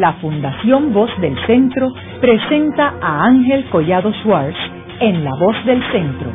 [0.00, 1.88] la Fundación Voz del Centro
[2.20, 4.56] presenta a Ángel Collado Schwartz
[5.00, 6.30] en La Voz del Centro,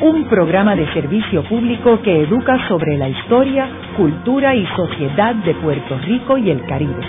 [0.00, 5.98] un programa de servicio público que educa sobre la historia, cultura y sociedad de Puerto
[5.98, 7.02] Rico y el Caribe.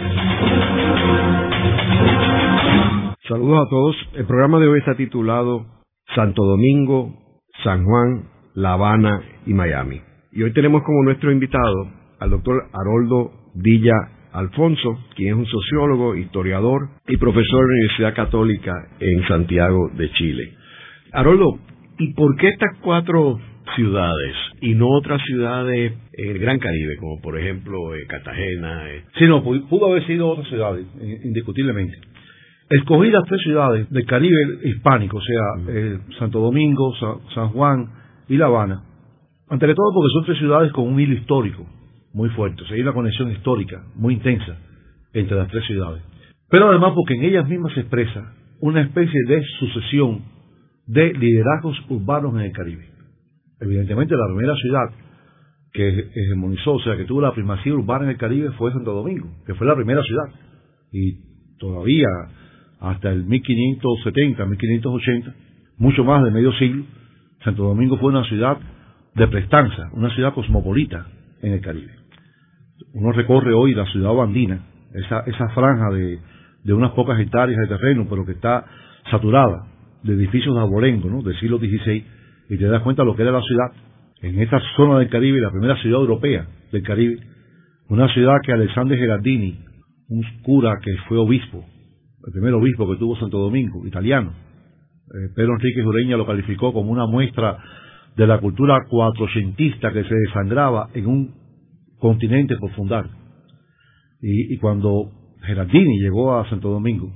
[3.28, 3.96] Saludos a todos.
[4.16, 5.66] El programa de hoy está titulado
[6.14, 7.14] Santo Domingo,
[7.64, 8.26] San Juan,
[8.56, 10.02] La Habana y Miami.
[10.34, 11.88] Y hoy tenemos como nuestro invitado
[12.20, 13.94] al doctor Haroldo Villa
[14.34, 20.12] Alfonso, quien es un sociólogo, historiador y profesor de la Universidad Católica en Santiago de
[20.12, 20.54] Chile.
[21.12, 21.60] Haroldo,
[22.00, 23.40] ¿y por qué estas cuatro
[23.76, 28.92] ciudades y no otras ciudades en el Gran Caribe, como por ejemplo eh, Cartagena?
[28.92, 29.04] Eh?
[29.20, 30.86] Sí, no, pudo haber sido otras ciudades,
[31.24, 31.96] indiscutiblemente.
[32.72, 36.92] Escogí las tres ciudades del Caribe hispánico, o sea, eh, Santo Domingo,
[37.36, 37.86] San Juan
[38.28, 38.82] y La Habana,
[39.48, 41.68] ante todo porque son tres ciudades con un hilo histórico
[42.14, 42.62] muy fuerte.
[42.62, 44.58] O sea, hay una conexión histórica muy intensa
[45.14, 46.02] entre las tres ciudades.
[46.50, 50.22] Pero además porque en ellas mismas se expresa una especie de sucesión
[50.86, 52.88] de liderazgos urbanos en el Caribe.
[53.60, 54.90] Evidentemente la primera ciudad
[55.72, 59.28] que hegemonizó, o sea, que tuvo la primacía urbana en el Caribe fue Santo Domingo,
[59.46, 60.26] que fue la primera ciudad.
[60.92, 62.08] Y todavía
[62.80, 65.36] hasta el 1570, 1580,
[65.78, 66.84] mucho más de medio siglo,
[67.44, 68.58] Santo Domingo fue una ciudad
[69.16, 71.08] de prestanza, una ciudad cosmopolita
[71.42, 72.03] en el Caribe
[72.94, 76.20] uno recorre hoy la ciudad bandina, esa, esa franja de,
[76.64, 78.66] de unas pocas hectáreas de terreno, pero que está
[79.10, 79.68] saturada
[80.04, 81.22] de edificios de abolengo, ¿no?
[81.22, 82.06] del siglo XVI,
[82.50, 83.72] y te das cuenta de lo que era la ciudad,
[84.22, 87.20] en esta zona del Caribe, la primera ciudad europea del Caribe,
[87.90, 89.60] una ciudad que Alexander Gerardini,
[90.10, 91.66] un cura que fue obispo,
[92.26, 96.92] el primer obispo que tuvo Santo Domingo, italiano, eh, Pedro Enrique Jureña lo calificó como
[96.92, 97.58] una muestra
[98.16, 101.43] de la cultura cuatrocientista que se desangraba en un
[102.04, 103.06] continente por fundar.
[104.22, 105.10] Y, cuando
[105.42, 107.10] Gerardini llegó a Santo Domingo,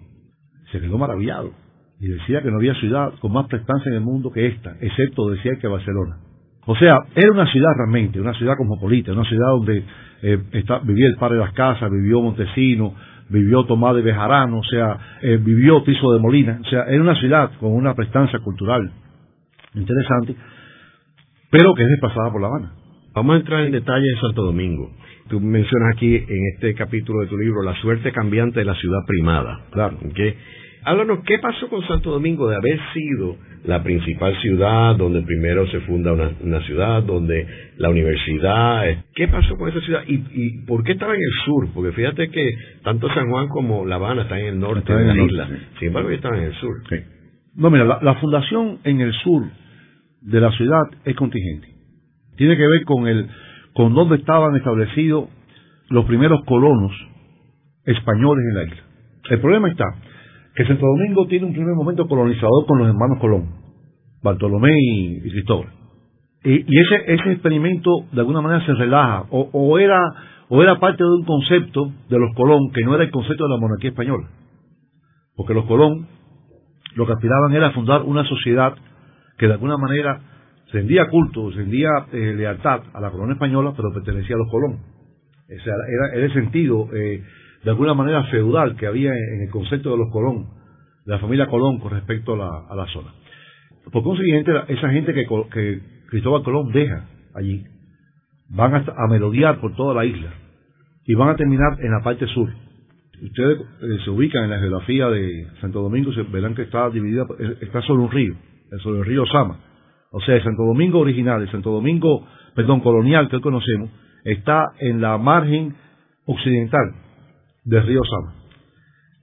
[0.72, 1.52] se quedó maravillado
[2.00, 5.30] y decía que no había ciudad con más prestancia en el mundo que esta, excepto
[5.30, 6.20] decía que Barcelona.
[6.66, 9.84] O sea, era una ciudad realmente, una ciudad cosmopolita, una ciudad donde
[10.22, 10.38] eh,
[10.84, 12.94] vivía el padre de las casas, vivió Montesino,
[13.30, 17.16] vivió Tomás de Bejarano, o sea, eh, vivió Tiso de Molina, o sea, era una
[17.16, 18.90] ciudad con una prestancia cultural
[19.74, 20.36] interesante,
[21.52, 22.87] pero que es desplazada por La Habana.
[23.18, 24.92] Vamos a entrar en detalle de Santo Domingo.
[25.28, 29.00] Tú mencionas aquí en este capítulo de tu libro la suerte cambiante de la ciudad
[29.08, 29.66] primada.
[29.72, 29.98] Claro.
[30.84, 35.80] Háblanos, ¿qué pasó con Santo Domingo de haber sido la principal ciudad donde primero se
[35.80, 38.84] funda una, ciudad, donde la universidad...
[39.16, 40.04] ¿Qué pasó con esa ciudad?
[40.06, 41.70] ¿Y, por qué estaba en el sur?
[41.74, 45.24] Porque fíjate que tanto San Juan como La Habana están en el norte de la
[45.24, 45.50] isla.
[45.80, 46.76] Sin embargo, estaban en el sur.
[47.56, 49.44] No, mira, la fundación en el sur
[50.22, 51.77] de la ciudad es contingente
[52.38, 53.28] tiene que ver con el
[53.74, 55.30] con dónde estaban establecidos
[55.90, 56.92] los primeros colonos
[57.86, 58.84] españoles en la isla.
[59.30, 59.86] El problema está
[60.56, 63.50] que Santo Domingo tiene un primer momento colonizador con los hermanos Colón,
[64.24, 65.68] Bartolomé y, Cristóbal.
[66.44, 70.00] Y, ese, ese experimento de alguna manera se relaja, o, o, era,
[70.50, 73.50] o era parte de un concepto de los Colón que no era el concepto de
[73.52, 74.28] la monarquía española.
[75.36, 76.08] Porque los Colón
[76.96, 78.74] lo que aspiraban era fundar una sociedad
[79.38, 80.20] que de alguna manera
[80.72, 84.80] rendía culto, rendía eh, lealtad a la corona española, pero pertenecía a los Colón.
[85.46, 85.74] O sea,
[86.14, 87.24] era, el sentido, eh,
[87.64, 90.48] de alguna manera, feudal que había en el concepto de los Colón,
[91.06, 93.14] de la familia Colón con respecto a la, zona.
[93.92, 97.64] Por consiguiente, esa gente que, que Cristóbal Colón deja allí,
[98.50, 100.34] van a, a, por toda la isla
[101.06, 102.50] y van a terminar en la parte sur.
[103.22, 107.26] Ustedes eh, se ubican en la geografía de Santo Domingo, se verán que está dividida,
[107.62, 108.36] está sobre un río,
[108.84, 109.67] sobre el río Sama
[110.12, 112.26] o sea, el Santo Domingo original, el Santo Domingo,
[112.56, 113.90] perdón, colonial que hoy conocemos,
[114.24, 115.76] está en la margen
[116.26, 116.94] occidental
[117.66, 118.36] del río Sama.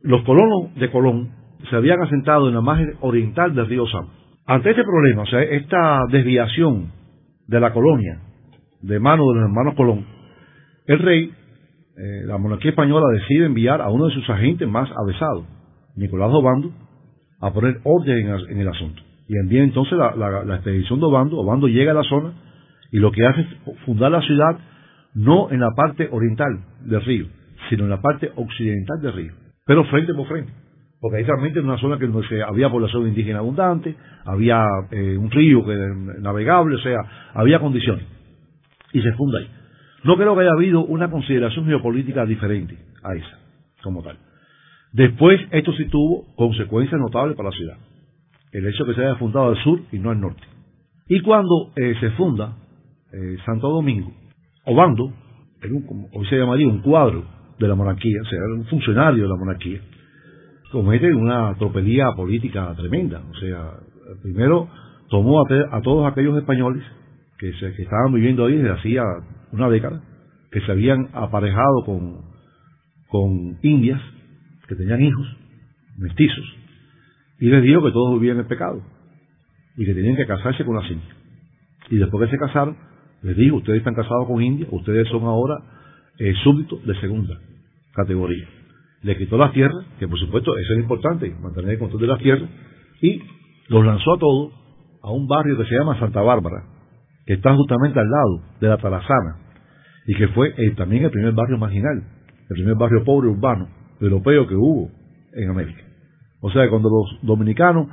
[0.03, 1.31] Los colonos de Colón
[1.71, 4.13] se habían asentado en la margen oriental del río Sama.
[4.47, 6.93] Ante este problema, o sea, esta desviación
[7.47, 8.21] de la colonia
[8.83, 10.05] de mano de los hermanos Colón,
[10.87, 11.33] el rey,
[11.97, 15.47] eh, la monarquía española decide enviar a uno de sus agentes más avesados,
[15.97, 16.71] Nicolás Obando,
[17.41, 19.03] a poner orden en el asunto.
[19.29, 21.39] Y envía entonces la, expedición de Obando.
[21.39, 22.33] Obando llega a la zona
[22.91, 23.49] y lo que hace es
[23.85, 24.59] fundar la ciudad
[25.15, 27.27] no en la parte oriental del río,
[27.71, 29.33] sino en la parte occidental del río,
[29.65, 30.53] pero frente por frente.
[31.01, 32.09] Porque ahí realmente es una zona que
[32.43, 33.95] había población indígena abundante,
[34.25, 35.77] había eh, un río que
[36.21, 36.99] navegable, o sea,
[37.35, 38.05] había condiciones.
[38.93, 39.49] Y se funda ahí.
[40.03, 43.39] No creo que haya habido una consideración geopolítica diferente a esa,
[43.83, 44.17] como tal.
[44.93, 47.77] Después, esto sí tuvo consecuencias notables para la ciudad
[48.55, 50.43] el hecho de que se haya fundado al sur y no al norte.
[51.09, 52.57] Y cuando eh, se funda
[53.13, 54.13] eh, Santo Domingo,
[54.65, 55.13] Obando,
[55.61, 57.25] en un, hoy se llamaría un cuadro
[57.59, 59.81] de la monarquía, o sea, era un funcionario de la monarquía,
[60.73, 63.23] comete una tropelía política tremenda.
[63.31, 63.73] O sea,
[64.23, 64.69] primero
[65.11, 66.83] tomó a, todos aquellos españoles
[67.39, 69.03] que, se, que estaban viviendo ahí desde hacía
[69.53, 70.01] una década,
[70.51, 74.01] que se habían aparejado con indias,
[74.67, 75.27] que tenían hijos,
[75.99, 76.64] mestizos,
[77.45, 78.81] y les dijo que todos vivían en pecado
[79.77, 81.15] y que tenían que casarse con la india.
[81.91, 82.75] Y después que se casaron,
[83.21, 85.59] les dijo, ustedes están casados con indias, ustedes son ahora
[86.19, 87.39] eh, súbditos de segunda
[87.93, 88.49] categoría.
[89.03, 92.19] Le quitó las tierras, que por supuesto eso es importante, mantener el control de las
[92.21, 92.49] tierras,
[93.03, 93.21] y
[93.69, 94.53] los lanzó a todos
[95.03, 96.65] a un barrio que se llama Santa Bárbara,
[97.27, 99.37] que está justamente al lado de la Tarazana,
[100.07, 102.05] y que fue eh, también el primer barrio marginal,
[102.49, 103.69] el primer barrio pobre urbano
[104.01, 104.89] europeo que hubo
[105.35, 105.94] en América.
[106.47, 107.89] O sea, cuando los dominicanos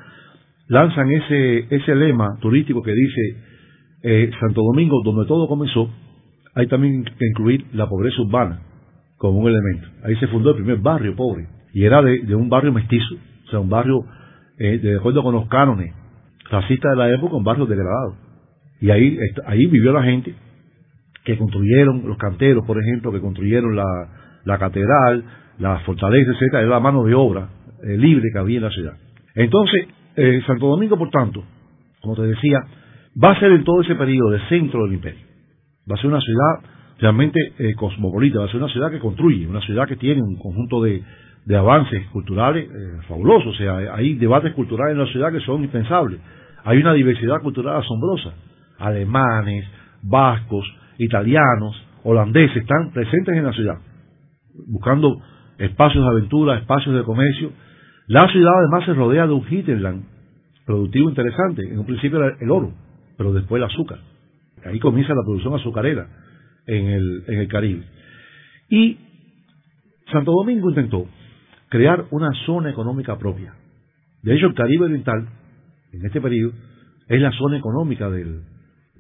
[0.67, 3.21] lanzan ese, ese lema turístico que dice
[4.03, 5.89] eh, Santo Domingo, donde todo comenzó,
[6.53, 8.59] hay también que incluir la pobreza urbana
[9.15, 9.87] como un elemento.
[10.03, 13.15] Ahí se fundó el primer barrio pobre, y era de, un barrio mestizo,
[13.45, 14.03] o sea, un barrio,
[14.59, 15.93] eh, de acuerdo con los cánones
[16.49, 18.17] racistas de la época, un barrio degradado.
[18.81, 20.35] Y ahí, ahí vivió la gente
[21.23, 23.85] que construyeron, los canteros, por ejemplo, que construyeron la,
[24.43, 25.23] la catedral,
[25.57, 27.47] la fortaleza, etcétera, era la mano de obra
[27.83, 28.93] eh, libre que había en la ciudad.
[29.35, 31.43] Entonces, eh, Santo Domingo, por tanto,
[32.01, 32.59] como te decía,
[33.21, 35.25] va a ser en todo ese periodo el centro del imperio.
[35.89, 36.69] Va a ser una ciudad
[36.99, 40.37] realmente eh, cosmopolita, va a ser una ciudad que construye, una ciudad que tiene un
[40.37, 41.03] conjunto de,
[41.57, 42.69] avances culturales
[43.07, 43.55] fabulosos.
[43.55, 46.19] O sea, hay debates culturales en la ciudad que son impensables.
[46.63, 48.33] Hay una diversidad cultural asombrosa.
[48.77, 49.65] Alemanes,
[50.03, 50.65] vascos,
[50.97, 53.77] italianos, holandeses están presentes en la ciudad,
[54.67, 55.19] buscando
[55.57, 57.51] espacios de aventura, espacios de comercio.
[58.11, 60.03] La ciudad además se rodea de un hinterland
[60.65, 61.61] productivo interesante.
[61.61, 62.73] En un principio era el oro,
[63.17, 63.99] pero después el azúcar.
[64.65, 66.09] Ahí comienza la producción azucarera
[66.67, 67.85] en el, en el Caribe.
[68.69, 68.97] Y
[70.11, 71.07] Santo Domingo intentó
[71.69, 73.53] crear una zona económica propia.
[74.23, 75.29] De hecho, el Caribe Oriental,
[75.93, 76.51] en este periodo,
[77.07, 78.41] es la zona económica del,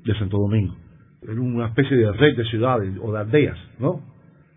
[0.05, 0.77] de Santo Domingo.
[1.21, 4.03] Es una especie de red de ciudades o de aldeas, ¿no?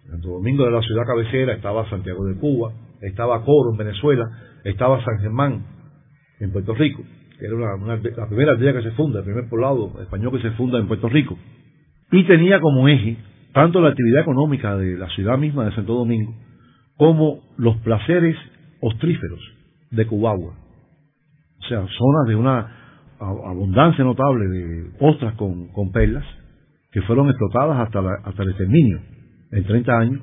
[0.09, 4.25] Santo Domingo de la ciudad cabecera estaba Santiago de Cuba, estaba Coro en Venezuela,
[4.65, 5.65] estaba San Germán
[6.41, 7.03] en Puerto Rico,
[7.39, 7.57] que era
[8.17, 11.09] la primera aldea que se funda, el primer poblado español que se funda en Puerto
[11.09, 11.37] Rico.
[12.11, 13.17] Y tenía como eje
[13.53, 16.35] tanto la actividad económica de la ciudad misma de Santo Domingo,
[16.97, 18.37] como los placeres
[18.81, 19.41] ostríferos
[19.91, 20.55] de Cubagua.
[21.61, 22.85] O sea, zonas de una
[23.19, 26.25] abundancia notable de ostras con, perlas
[26.93, 29.01] que fueron explotadas hasta, hasta el exterminio
[29.53, 30.21] en 30 años,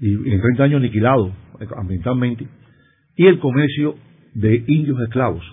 [0.00, 1.32] y en 30 años aniquilado
[1.76, 2.48] ambientalmente,
[3.16, 3.96] y el comercio
[4.34, 5.44] de indios esclavos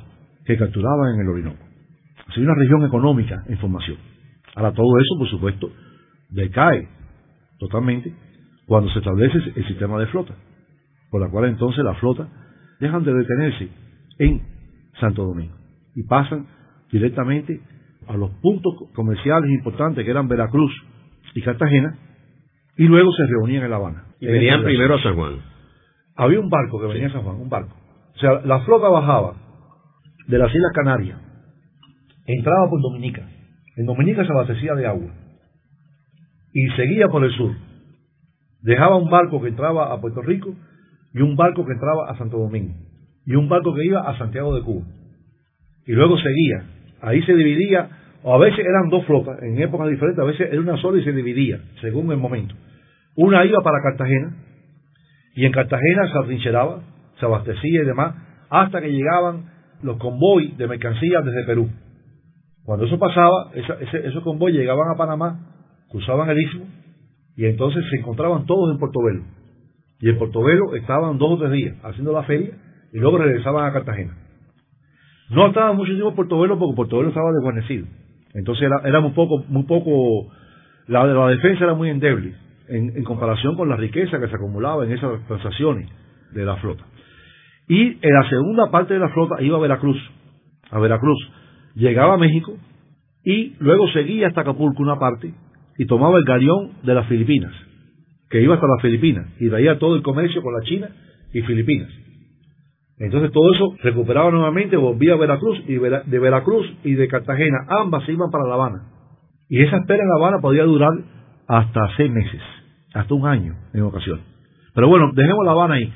[0.45, 1.63] que capturaban en el Orinoco.
[2.27, 3.97] Así una región económica en formación.
[4.55, 5.71] Ahora todo eso, por supuesto,
[6.29, 6.87] decae
[7.59, 8.13] totalmente
[8.65, 10.35] cuando se establece el sistema de flota,
[11.09, 12.27] por la cual entonces la flota
[12.79, 13.69] dejan de detenerse
[14.19, 14.41] en
[14.99, 15.55] Santo Domingo
[15.95, 16.47] y pasan
[16.91, 17.61] directamente
[18.07, 20.71] a los puntos comerciales importantes que eran Veracruz
[21.33, 21.97] y Cartagena,
[22.77, 24.06] y luego se reunían en La Habana.
[24.19, 25.41] Y venían primero a San Juan.
[26.15, 27.75] Había un barco que venía a San Juan, un barco.
[28.15, 29.35] O sea, la flota bajaba
[30.27, 31.19] de las Islas Canarias,
[32.25, 33.27] entraba por Dominica.
[33.75, 35.11] En Dominica se abastecía de agua
[36.53, 37.51] y seguía por el sur.
[38.61, 40.55] Dejaba un barco que entraba a Puerto Rico
[41.13, 42.73] y un barco que entraba a Santo Domingo
[43.27, 44.85] y un barco que iba a Santiago de Cuba.
[45.85, 46.63] Y luego seguía.
[47.01, 47.89] Ahí se dividía,
[48.23, 51.03] o a veces eran dos flotas, en épocas diferentes, a veces era una sola y
[51.03, 52.55] se dividía, según el momento.
[53.17, 54.31] Una iba para Cartagena
[55.33, 56.83] y en Cartagena se atrincheraba,
[57.19, 58.15] se abastecía y demás,
[58.47, 61.67] hasta que llegaban los convoys de mercancías desde Perú.
[62.63, 65.39] Cuando eso pasaba, esos convoys llegaban a Panamá,
[65.89, 66.65] cruzaban el istmo
[67.35, 69.23] y entonces se encontraban todos en Portobelo.
[69.99, 72.51] Y en Portobelo estaban dos o tres días haciendo la feria
[72.93, 74.15] y luego regresaban a Cartagena.
[75.31, 77.87] No estaban mucho tiempo en Portobelo porque Portobelo estaba desguarnecido.
[78.35, 80.31] Entonces era, muy poco, muy poco,
[80.85, 84.91] la, la defensa era muy endeble en, comparación con la riqueza que se acumulaba en
[84.91, 85.89] esas transacciones
[86.33, 86.83] de la flota.
[87.67, 89.97] Y en la segunda parte de la flota iba a Veracruz,
[90.69, 91.17] a Veracruz.
[91.75, 92.57] Llegaba a México
[93.23, 95.33] y luego seguía hasta Acapulco una parte
[95.77, 97.53] y tomaba el galeón de las Filipinas,
[98.29, 100.89] que iba hasta las Filipinas y traía todo el comercio con la China
[101.33, 101.89] y Filipinas.
[102.99, 108.07] Entonces todo eso recuperaba nuevamente, volvía a Veracruz y de Veracruz y de Cartagena, ambas
[108.09, 108.87] iban para La Habana.
[109.49, 110.91] Y esa espera en La Habana podía durar
[111.47, 112.41] hasta seis meses
[112.99, 114.23] hasta un año en ocasiones.
[114.73, 115.91] Pero bueno, dejemos La Habana ahí.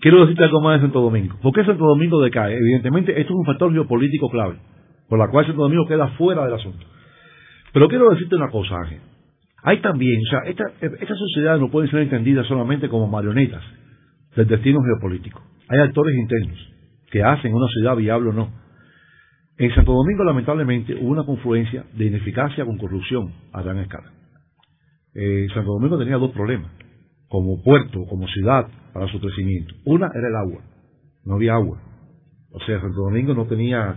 [0.00, 1.36] Quiero decirte algo más de Santo Domingo.
[1.40, 2.56] ¿Por qué Santo Domingo decae?
[2.56, 4.56] Evidentemente, esto es un factor geopolítico clave,
[5.08, 6.84] por la cual Santo Domingo queda fuera del asunto.
[7.72, 9.00] Pero quiero decirte una cosa, Ángel.
[9.62, 13.62] Hay también, o sea, esta, estas sociedades no pueden ser entendidas solamente como marionetas
[14.36, 15.40] del destino geopolítico.
[15.68, 16.58] Hay actores internos
[17.10, 18.50] que hacen una ciudad viable o no.
[19.56, 24.10] En Santo Domingo, lamentablemente, hubo una confluencia de ineficacia con corrupción a gran escala.
[25.14, 26.70] Eh, Santo Domingo tenía dos problemas,
[27.28, 29.74] como puerto, como ciudad, para su crecimiento.
[29.84, 30.62] Una era el agua,
[31.24, 31.80] no había agua.
[32.50, 33.96] O sea, Santo Domingo no tenía,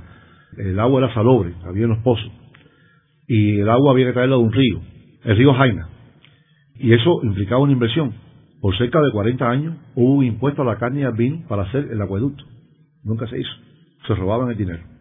[0.58, 2.32] el agua era salobre, había unos pozos.
[3.28, 4.82] Y el agua había que traerla de un río,
[5.24, 5.90] el río Jaina.
[6.76, 8.14] Y eso implicaba una inversión.
[8.62, 11.64] Por cerca de 40 años hubo un impuesto a la carne y al vino para
[11.64, 12.44] hacer el acueducto.
[13.04, 13.52] Nunca se hizo.
[14.08, 14.97] Se robaban el dinero.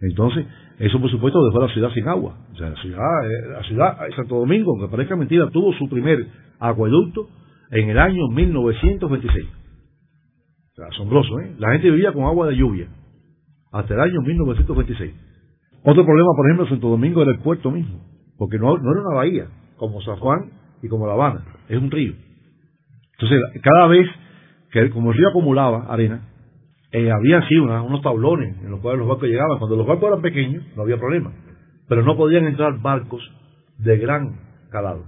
[0.00, 0.46] Entonces,
[0.78, 2.36] eso por supuesto dejó a la ciudad sin agua.
[2.52, 6.26] O sea, la ciudad, eh, la ciudad Santo Domingo, aunque parezca mentira, tuvo su primer
[6.60, 7.28] acueducto
[7.70, 9.46] en el año 1926.
[9.46, 11.54] O sea, asombroso, ¿eh?
[11.58, 12.88] La gente vivía con agua de lluvia
[13.72, 15.12] hasta el año 1926.
[15.82, 18.00] Otro problema, por ejemplo, Santo Domingo era el puerto mismo,
[18.36, 20.50] porque no, no era una bahía, como San Juan
[20.82, 22.14] y como La Habana, es un río.
[23.12, 24.08] Entonces, cada vez
[24.70, 26.22] que como el río acumulaba arena,
[26.90, 29.58] eh, había así unos tablones en los cuales los barcos llegaban.
[29.58, 31.32] Cuando los barcos eran pequeños, no había problema.
[31.88, 33.22] Pero no podían entrar barcos
[33.78, 34.40] de gran
[34.70, 35.04] calado.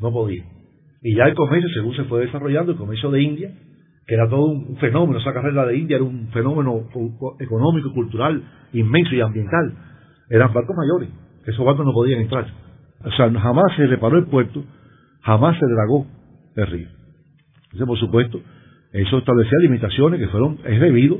[0.00, 0.46] No podían.
[1.02, 3.50] Y ya el comercio, según se fue desarrollando, el comercio de India,
[4.06, 6.88] que era todo un fenómeno, esa carrera de India era un fenómeno
[7.38, 9.74] económico, cultural, inmenso y ambiental.
[10.28, 11.10] Eran barcos mayores,
[11.46, 12.46] esos barcos no podían entrar.
[13.04, 14.64] O sea, jamás se reparó el puerto,
[15.22, 16.06] jamás se dragó
[16.56, 16.88] el río.
[17.64, 18.40] Entonces, por supuesto,
[18.96, 21.18] eso establecía limitaciones que fueron, es debido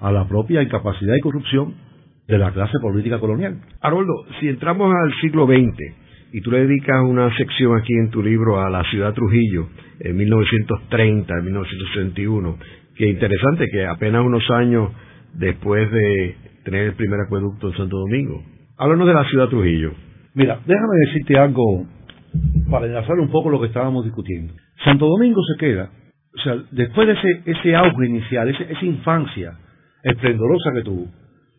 [0.00, 1.74] a la propia incapacidad y corrupción
[2.28, 3.60] de la clase política colonial.
[3.80, 8.22] Haroldo, si entramos al siglo XX y tú le dedicas una sección aquí en tu
[8.22, 9.68] libro a la ciudad Trujillo,
[10.00, 12.58] en 1930, 1961,
[12.94, 14.90] que interesante que apenas unos años
[15.34, 18.42] después de tener el primer acueducto en Santo Domingo.
[18.76, 19.92] Háblanos de la ciudad Trujillo.
[20.34, 21.86] Mira, déjame decirte algo
[22.70, 24.52] para enlazar un poco lo que estábamos discutiendo.
[24.84, 25.90] Santo Domingo se queda
[26.36, 29.58] o sea, después de ese, ese auge inicial, esa infancia
[30.02, 31.06] esplendorosa que tuvo,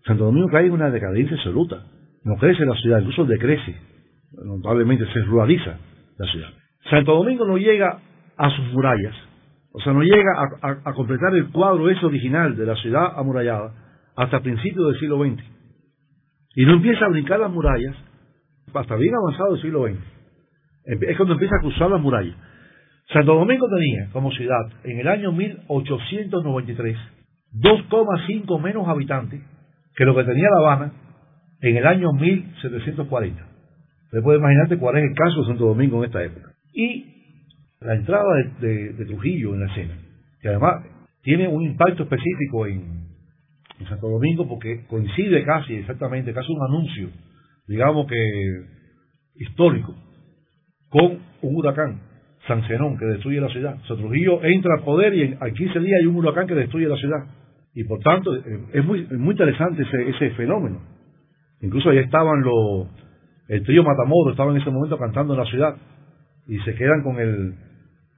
[0.05, 1.83] Santo Domingo cae en una decadencia absoluta.
[2.23, 3.75] No crece la ciudad, incluso decrece.
[4.45, 5.77] Notablemente se ruraliza
[6.17, 6.49] la ciudad.
[6.89, 7.99] Santo Domingo no llega
[8.37, 9.15] a sus murallas,
[9.73, 10.31] o sea, no llega
[10.61, 13.73] a, completar el cuadro ese original de la ciudad amurallada
[14.15, 15.43] hasta principios del siglo XX.
[16.55, 17.95] Y no empieza a brincar las murallas
[18.73, 19.97] hasta bien avanzado el siglo XX.
[20.85, 22.35] Es cuando empieza a cruzar las murallas.
[23.13, 26.97] Santo Domingo tenía como ciudad en el año 1893
[27.53, 29.41] 2,5 menos habitantes
[29.95, 30.93] que lo que tenía La Habana
[31.61, 33.47] en el año 1740.
[34.05, 36.51] Usted puede imaginarte cuál es el caso de Santo Domingo en esta época.
[36.73, 37.17] Y
[37.79, 38.25] la entrada
[38.59, 39.97] de, Trujillo en la escena,
[40.41, 40.85] que además
[41.21, 43.07] tiene un impacto específico en,
[43.87, 47.09] Santo Domingo porque coincide casi, exactamente, casi un anuncio,
[47.67, 48.63] digamos que
[49.35, 49.93] histórico,
[50.89, 52.06] con un huracán
[52.47, 53.75] San Zenón, que destruye la ciudad.
[53.89, 57.25] O entra al poder y en, 15 días hay un huracán que destruye la ciudad.
[57.73, 58.41] Y por tanto, eh,
[58.73, 60.81] es muy, interesante ese, ese fenómeno.
[61.61, 62.87] Incluso ahí estaban los,
[63.49, 65.75] el trío Matamoros, estaba en ese momento cantando en la ciudad.
[66.47, 67.53] Y se quedan con el,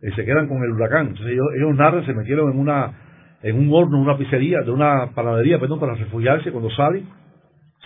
[0.01, 1.07] eh, se quedan con el huracán.
[1.07, 2.93] Entonces ellos, ellos narran, se metieron en una,
[3.41, 6.51] en un horno, una pizzería, de una panadería, perdón, para refugiarse.
[6.51, 7.05] Cuando salen,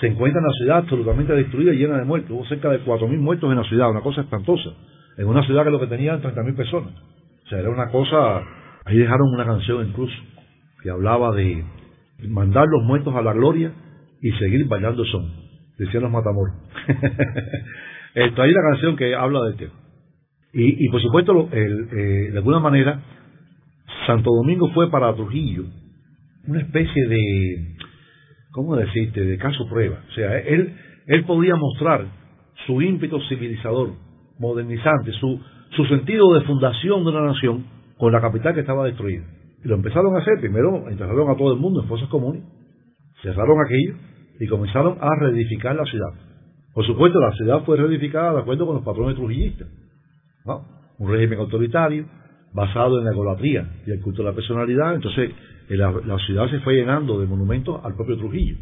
[0.01, 2.31] se encuentran la ciudad absolutamente destruida y llena de muertos.
[2.31, 4.71] Hubo cerca de 4.000 muertos en la ciudad, una cosa espantosa
[5.17, 6.93] en una ciudad que lo que tenían 30.000 personas.
[7.45, 8.41] O sea, era una cosa,
[8.85, 10.15] ahí dejaron una canción incluso,
[10.81, 11.63] que hablaba de
[12.27, 13.71] mandar los muertos a la gloria
[14.21, 15.31] y seguir bailando son,
[15.77, 16.55] decían los matamoros.
[18.15, 19.73] Esto, hay una canción que habla del tema.
[20.53, 23.01] Y, y por supuesto, el, eh, de alguna manera,
[24.05, 25.65] Santo Domingo fue para Trujillo
[26.47, 27.75] una especie de,
[28.51, 30.03] ¿cómo decirte?, de caso prueba.
[30.09, 30.75] O sea, él,
[31.07, 32.05] él podía mostrar
[32.65, 33.93] su ímpetu civilizador,
[34.43, 35.39] modernizante, su,
[35.75, 37.65] su sentido de fundación de una nación
[37.97, 39.23] con la capital que estaba destruida.
[39.63, 42.43] Y lo empezaron a hacer, primero entraron a todo el mundo en fosas comunes,
[43.21, 43.95] cerraron aquello
[44.39, 46.09] y comenzaron a reedificar la ciudad.
[46.73, 49.67] Por supuesto, la ciudad fue reedificada de acuerdo con los patrones trujillistas.
[50.99, 52.05] Un régimen autoritario,
[52.53, 54.95] basado en la egolatría y el culto de la personalidad.
[54.95, 55.31] Entonces,
[55.69, 58.57] la, la, ciudad se fue llenando de monumentos al propio Trujillo.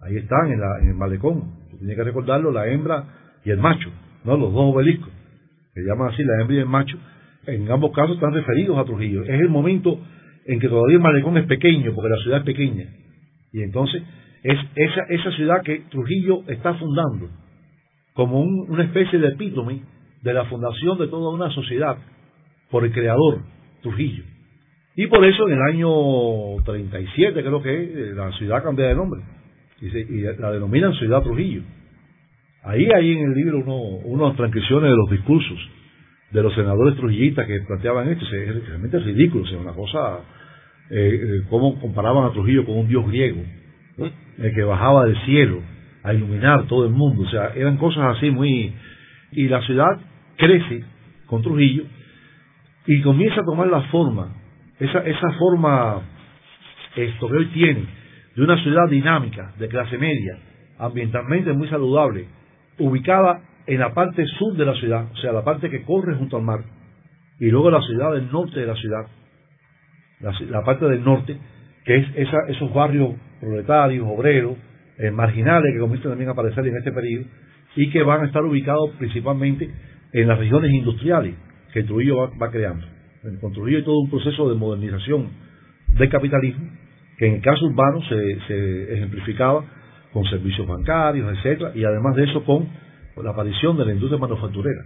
[0.00, 1.52] Ahí están, en, la, en el malecón.
[1.78, 3.04] Tiene que recordarlo, la hembra
[3.44, 3.90] y el macho.
[4.24, 4.36] ¿no?
[4.36, 5.10] Los dos obeliscos,
[5.78, 6.98] que llaman así la hembra y el macho,
[7.46, 9.22] en ambos casos están referidos a Trujillo.
[9.22, 9.98] Es el momento
[10.46, 12.86] en que todavía el malecón es pequeño, porque la ciudad es pequeña.
[13.52, 14.02] Y entonces
[14.42, 17.28] es esa, esa ciudad que Trujillo está fundando
[18.14, 19.82] como una especie de epítome
[20.22, 21.96] de la fundación de toda una sociedad
[22.70, 23.40] por el creador
[23.82, 24.24] Trujillo.
[24.96, 29.20] Y por eso en el año 37 creo que la ciudad cambia de nombre
[29.80, 31.62] y la denominan Ciudad Trujillo.
[32.64, 35.58] Ahí hay en el libro uno, unas transcripciones de los discursos
[36.30, 38.24] de los senadores trujillistas que planteaban esto.
[38.26, 40.20] Es realmente ridículo, es una cosa,
[40.90, 43.42] eh, eh, cómo comparaban a Trujillo con un dios griego,
[44.38, 45.60] el que bajaba del cielo
[46.02, 47.22] a iluminar todo el mundo.
[47.22, 48.72] O sea, eran cosas así muy...
[49.32, 49.98] Y la ciudad
[50.36, 50.84] crece
[51.26, 51.84] con Trujillo
[52.86, 54.34] y comienza a tomar la forma,
[54.78, 56.02] esa, esa forma
[56.96, 57.84] esto que hoy tiene,
[58.34, 60.38] de una ciudad dinámica, de clase media,
[60.78, 62.26] ambientalmente muy saludable,
[62.78, 66.36] ubicada en la parte sur de la ciudad, o sea, la parte que corre junto
[66.36, 66.60] al mar,
[67.38, 69.06] y luego la ciudad del norte de la ciudad,
[70.20, 71.36] la, parte del norte,
[71.84, 74.56] que es esa, esos barrios proletarios, obreros,
[74.98, 77.26] eh, marginales que comienzan también a aparecer en este periodo,
[77.76, 79.70] y que van a estar ubicados principalmente
[80.12, 81.34] en las regiones industriales
[81.72, 82.86] que Trujillo va, va creando.
[83.40, 85.28] Con Trujillo hay todo un proceso de modernización
[85.88, 86.70] del capitalismo,
[87.18, 89.64] que en el caso urbano se, se ejemplificaba
[90.12, 92.68] con servicios bancarios, etcétera, y además de eso con
[93.22, 94.82] la aparición de la industria manufacturera,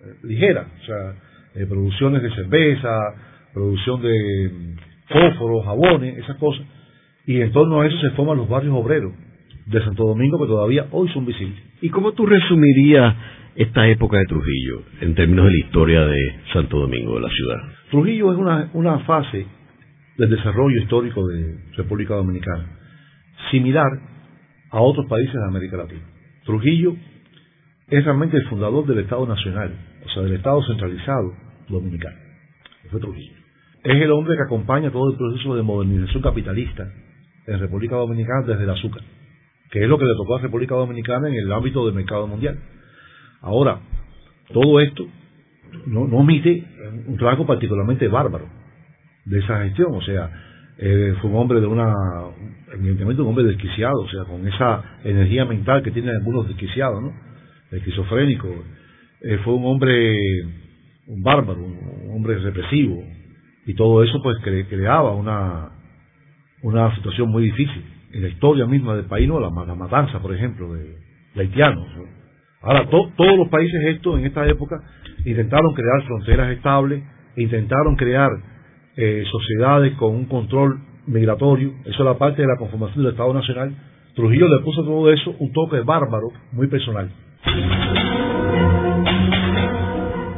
[0.00, 1.14] eh, ligera, o sea,
[1.54, 2.98] eh, producciones de cerveza,
[3.52, 4.76] producción de mm,
[5.08, 6.66] fósforos, jabones, esas cosas,
[7.26, 9.12] y en torno a eso se forman los barrios obreros
[9.66, 11.58] de Santo Domingo que todavía hoy son visibles.
[11.80, 13.14] ¿Y cómo tú resumirías
[13.56, 16.18] esta época de Trujillo en términos de la historia de
[16.52, 17.56] Santo Domingo, de la ciudad?
[17.90, 19.46] Trujillo es una, una fase
[20.18, 22.66] del desarrollo histórico de República Dominicana,
[23.50, 24.13] similar
[24.74, 26.02] a otros países de América Latina.
[26.44, 26.96] Trujillo
[27.86, 29.72] es realmente el fundador del Estado Nacional,
[30.04, 31.32] o sea, del Estado centralizado
[31.68, 32.16] dominicano.
[32.90, 33.34] Fue Trujillo.
[33.84, 36.90] Es el hombre que acompaña todo el proceso de modernización capitalista
[37.46, 39.02] en República Dominicana desde el azúcar,
[39.70, 42.58] que es lo que le tocó a República Dominicana en el ámbito del mercado mundial.
[43.42, 43.78] Ahora,
[44.52, 45.06] todo esto
[45.86, 46.64] no, omite
[47.06, 48.48] un trabajo particularmente bárbaro
[49.24, 50.30] de esa gestión, o sea,
[50.78, 51.92] eh, fue un hombre de una,
[52.72, 57.12] evidentemente un hombre desquiciado, o sea, con esa energía mental que tienen algunos desquiciados, ¿no?
[57.70, 58.48] esquizofrénico,
[59.20, 60.16] eh, fue un hombre,
[61.06, 63.02] un bárbaro, un, hombre represivo,
[63.66, 65.70] y todo eso pues creaba una,
[66.62, 69.40] una situación muy difícil en la historia misma del país, ¿no?
[69.40, 70.96] la, matanza, por ejemplo, de,
[71.36, 71.86] haitianos.
[72.62, 74.80] Ahora, todos los países estos en esta época
[75.24, 77.02] intentaron crear fronteras estables,
[77.36, 78.30] intentaron crear
[78.96, 83.74] eh, sociedades con un control migratorio, eso era parte de la conformación del Estado Nacional.
[84.14, 87.10] Trujillo le puso todo eso un toque bárbaro, muy personal.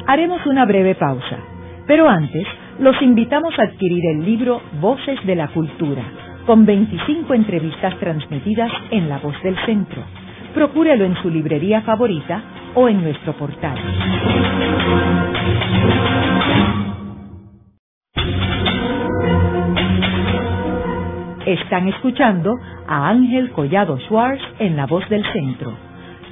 [0.07, 1.38] Haremos una breve pausa,
[1.87, 2.47] pero antes
[2.79, 6.03] los invitamos a adquirir el libro Voces de la Cultura,
[6.47, 10.03] con 25 entrevistas transmitidas en La Voz del Centro.
[10.55, 12.42] Procúrelo en su librería favorita
[12.75, 13.77] o en nuestro portal.
[21.46, 22.52] Están escuchando
[22.87, 25.87] a Ángel Collado Schwartz en La Voz del Centro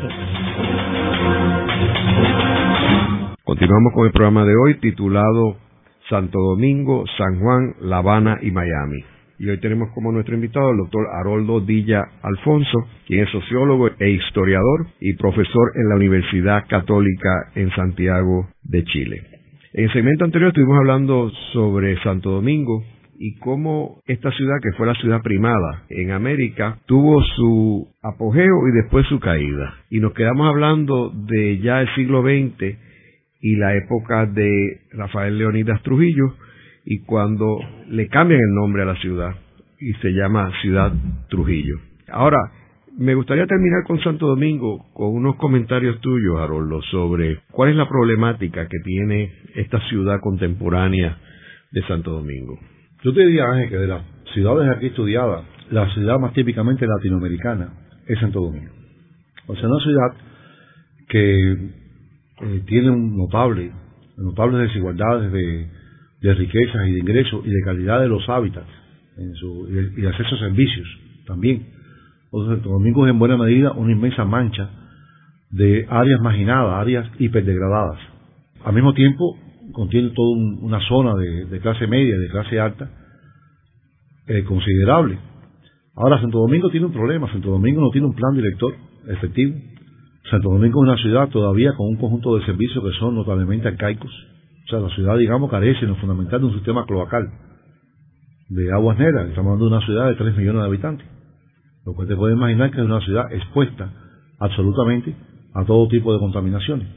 [3.45, 5.57] Continuamos con el programa de hoy titulado
[6.11, 9.14] Santo Domingo, San Juan, La Habana y Miami
[9.45, 14.11] y hoy tenemos como nuestro invitado al doctor Haroldo Dilla Alfonso, quien es sociólogo e
[14.11, 19.23] historiador y profesor en la Universidad Católica en Santiago de Chile.
[19.75, 22.85] En el segmento anterior estuvimos hablando sobre Santo Domingo
[23.19, 28.83] y cómo esta ciudad, que fue la ciudad primada en América, tuvo su apogeo y
[28.83, 29.75] después su caída.
[29.91, 32.79] Y nos quedamos hablando de ya el siglo XX
[33.43, 36.35] y la época de Rafael Leonidas Trujillo,
[36.85, 39.35] y cuando le cambian el nombre a la ciudad
[39.79, 40.93] y se llama Ciudad
[41.29, 41.77] Trujillo.
[42.09, 42.39] Ahora,
[42.97, 47.89] me gustaría terminar con Santo Domingo con unos comentarios tuyos, Haroldo, sobre cuál es la
[47.89, 51.19] problemática que tiene esta ciudad contemporánea
[51.73, 52.59] de Santo Domingo.
[53.03, 57.73] Yo te diría, Ángel, que de las ciudades aquí estudiadas, la ciudad más típicamente latinoamericana
[58.07, 58.73] es Santo Domingo.
[59.47, 60.15] O sea, una ciudad
[61.09, 63.73] que eh, tiene un notable,
[64.17, 65.69] notables desigualdades de
[66.25, 68.67] de riquezas y de ingresos y de calidad de los hábitats
[69.19, 70.89] y, de acceso a servicios
[71.27, 71.67] también.
[72.33, 74.71] Santo Domingo es en buena medida una inmensa mancha
[75.51, 77.99] de áreas marginadas, áreas hiperdegradadas.
[78.65, 79.37] Al mismo tiempo
[79.73, 82.91] contiene toda una zona de, clase media, de clase alta,
[84.27, 85.19] eh, considerable.
[85.95, 87.31] Ahora, Santo Domingo tiene un problema.
[87.31, 88.75] Santo Domingo no tiene un plan director
[89.09, 89.57] efectivo.
[90.31, 94.11] Santo Domingo es una ciudad todavía con un conjunto de servicios que son notablemente arcaicos
[94.65, 97.31] o sea, la ciudad, digamos, carece en lo fundamental de un sistema cloacal
[98.49, 99.29] de aguas negras.
[99.29, 101.07] Estamos hablando de una ciudad de 3 millones de habitantes.
[101.85, 103.91] Lo cual te puedes imaginar que es una ciudad expuesta
[104.39, 105.15] absolutamente
[105.55, 106.89] a todo tipo de contaminaciones.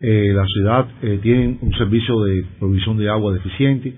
[0.00, 3.96] Eh, la ciudad eh, tiene un servicio de provisión de agua deficiente,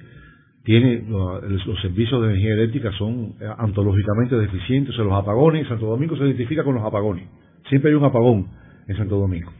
[0.62, 5.86] tiene los servicios de energía eléctrica son eh, antológicamente deficientes, o sea, los apagones, Santo
[5.86, 7.24] Domingo se identifica con los apagones,
[7.68, 8.46] siempre hay un apagón
[8.86, 9.50] en Santo Domingo.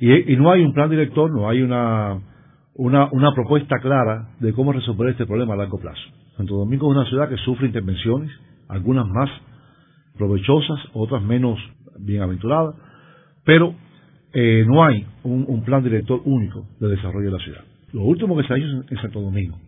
[0.00, 2.20] Y, no hay un plan director, no hay una,
[2.78, 6.00] una, una propuesta clara de cómo resolver este problema a largo plazo.
[6.36, 8.30] Santo Domingo es una ciudad que sufre intervenciones,
[8.68, 9.28] algunas más
[10.16, 11.58] provechosas, otras menos
[11.98, 12.76] bienaventuradas,
[13.44, 13.74] pero
[14.32, 17.64] eh, no hay un, plan director único de desarrollo de la ciudad.
[17.92, 19.58] Lo último que se ha hecho en Santo Domingo,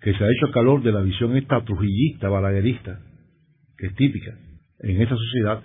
[0.00, 2.98] que se ha hecho a calor de la visión esta trujillista, balaguerista,
[3.76, 4.32] que es típica
[4.80, 5.60] en esta sociedad,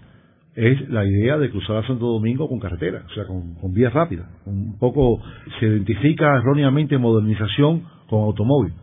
[0.56, 4.28] es la idea de cruzar a Santo Domingo con carretera, o sea, con, vías rápidas.
[4.46, 5.20] Un poco
[5.60, 8.74] se identifica erróneamente modernización con automóvil.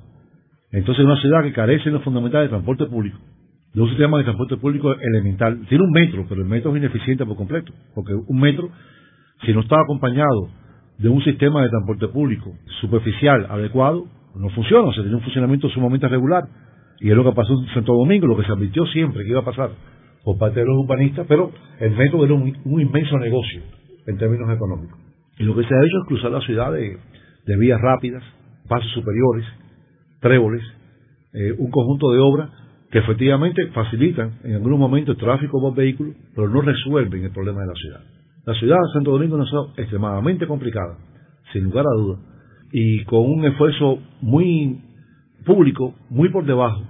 [0.72, 3.18] Entonces, una ciudad que carece en lo fundamental de transporte público,
[3.72, 5.60] de un sistema de transporte público elemental.
[5.68, 8.68] Tiene un metro, pero el metro es ineficiente por completo, porque un metro,
[9.44, 10.50] si no está acompañado
[10.98, 16.08] de un sistema de transporte público superficial adecuado, no funciona, o tiene un funcionamiento sumamente
[16.08, 16.44] regular.
[17.00, 19.40] Y es lo que pasó en Santo Domingo, lo que se advirtió siempre que iba
[19.40, 19.70] a pasar
[20.24, 23.62] por parte de los urbanistas, pero el metro era un, inmenso negocio
[24.06, 24.98] en términos económicos.
[25.38, 28.22] Y lo que se ha hecho es cruzar la ciudad de, vías rápidas,
[28.68, 29.44] pasos superiores,
[30.20, 30.62] tréboles,
[31.32, 32.50] eh, un conjunto de obras
[32.90, 37.60] que efectivamente facilitan en algunos momentos el tráfico por vehículos, pero no resuelven el problema
[37.60, 38.00] de la ciudad.
[38.46, 40.98] La ciudad de Santo Domingo es una ciudad extremadamente complicada,
[41.52, 42.20] sin lugar a dudas,
[42.72, 44.80] y con un esfuerzo muy
[45.44, 46.82] público, muy por debajo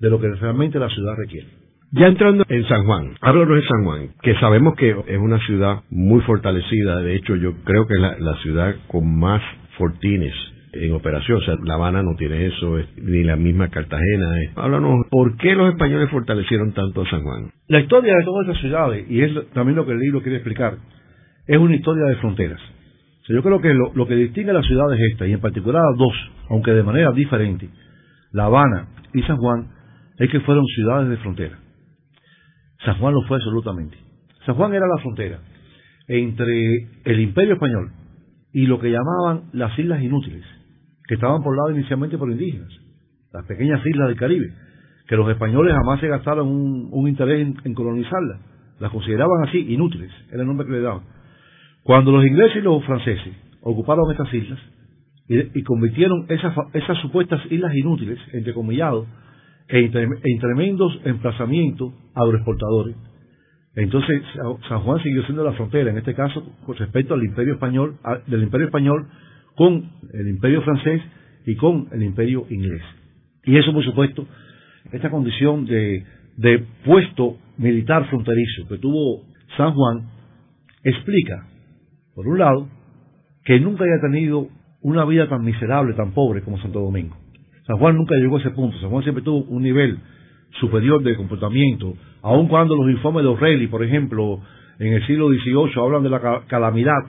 [0.00, 1.55] de lo que realmente la ciudad requiere.
[1.92, 5.82] Ya entrando en San Juan, háblanos de San Juan, que sabemos que es una ciudad
[5.88, 9.40] muy fortalecida, de hecho yo creo que es la, ciudad con más
[9.78, 10.34] fortines
[10.72, 14.26] en operación, o sea, La Habana no tiene eso, ni la misma Cartagena.
[14.56, 17.50] Háblanos, ¿por qué los españoles fortalecieron tanto a San Juan?
[17.68, 20.74] La historia de todas estas ciudades, y es también lo que el libro quiere explicar,
[21.46, 22.60] es una historia de fronteras.
[23.28, 25.96] Yo creo que lo, lo que distingue a las ciudades estas, y en particular a
[25.96, 26.14] dos,
[26.50, 27.68] aunque de manera diferente,
[28.32, 29.68] La Habana y San Juan,
[30.18, 31.58] es que fueron ciudades de frontera.
[32.86, 33.98] San Juan lo fue absolutamente.
[34.46, 35.40] San Juan era la frontera
[36.06, 37.90] entre el imperio español
[38.52, 40.44] y lo que llamaban las islas inútiles,
[41.08, 42.72] que estaban pobladas inicialmente por indígenas,
[43.32, 44.52] las pequeñas islas del Caribe,
[45.08, 48.40] que los españoles jamás se gastaron un, interés en, colonizarlas,
[48.78, 51.02] las consideraban así, inútiles, era el nombre que le daban.
[51.82, 54.60] Cuando los ingleses y los franceses ocuparon estas islas
[55.28, 59.08] y, convirtieron esas, esas supuestas islas inútiles, entre comillados,
[59.68, 62.96] en, tremendos emplazamientos agroexportadores.
[63.74, 64.22] Entonces,
[64.68, 68.42] San Juan siguió siendo la frontera, en este caso, con respecto al imperio español, del
[68.42, 69.06] imperio español
[69.54, 71.02] con el imperio francés
[71.46, 72.82] y con el imperio inglés.
[73.44, 74.26] Y eso, por supuesto,
[74.92, 76.04] esta condición de,
[76.36, 79.24] de puesto militar fronterizo que tuvo
[79.56, 80.08] San Juan,
[80.82, 81.46] explica,
[82.14, 82.68] por un lado,
[83.44, 84.48] que nunca haya tenido
[84.82, 87.16] una vida tan miserable, tan pobre como Santo Domingo.
[87.66, 88.78] San Juan nunca llegó a ese punto.
[88.78, 89.98] San Juan siempre tuvo un nivel
[90.60, 94.40] superior de comportamiento, aun cuando los informes de O'Reilly, por ejemplo,
[94.78, 97.02] en el siglo XVIII hablan de la calamidad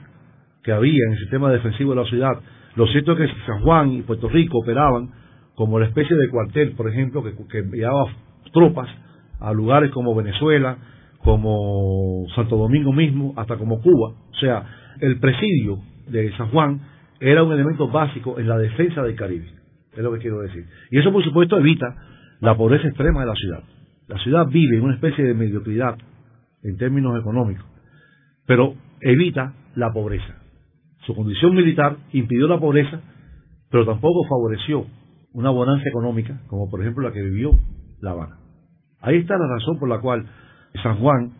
[0.62, 2.40] que había en el sistema defensivo de la ciudad.
[2.74, 5.10] Lo cierto es que San Juan y Puerto Rico operaban
[5.54, 8.06] como la especie de cuartel, por ejemplo, que, que enviaba
[8.52, 8.88] tropas
[9.40, 10.76] a lugares como Venezuela,
[11.22, 14.10] como Santo Domingo mismo, hasta como Cuba.
[14.30, 14.64] O sea,
[15.00, 16.80] el presidio de San Juan
[17.20, 19.58] era un elemento básico en la defensa del Caribe
[19.92, 20.66] es lo que quiero decir.
[20.90, 21.96] Y eso, por supuesto, evita
[22.40, 23.62] la pobreza extrema de la ciudad.
[24.06, 25.96] La ciudad vive en una especie de mediocridad
[26.62, 27.64] en términos económicos,
[28.46, 30.42] pero evita la pobreza.
[31.06, 33.00] Su condición militar impidió la pobreza,
[33.70, 34.86] pero tampoco favoreció
[35.32, 37.50] una bonanza económica, como por ejemplo la que vivió
[38.00, 38.38] La Habana.
[39.00, 40.26] Ahí está la razón por la cual
[40.82, 41.32] San Juan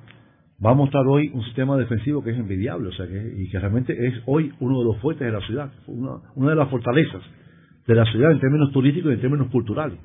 [0.64, 3.58] va a mostrar hoy un sistema defensivo que es envidiable, o sea, que, y que
[3.58, 7.22] realmente es hoy uno de los fuertes de la ciudad, una de las fortalezas
[7.88, 9.98] de la ciudad en términos turísticos y en términos culturales,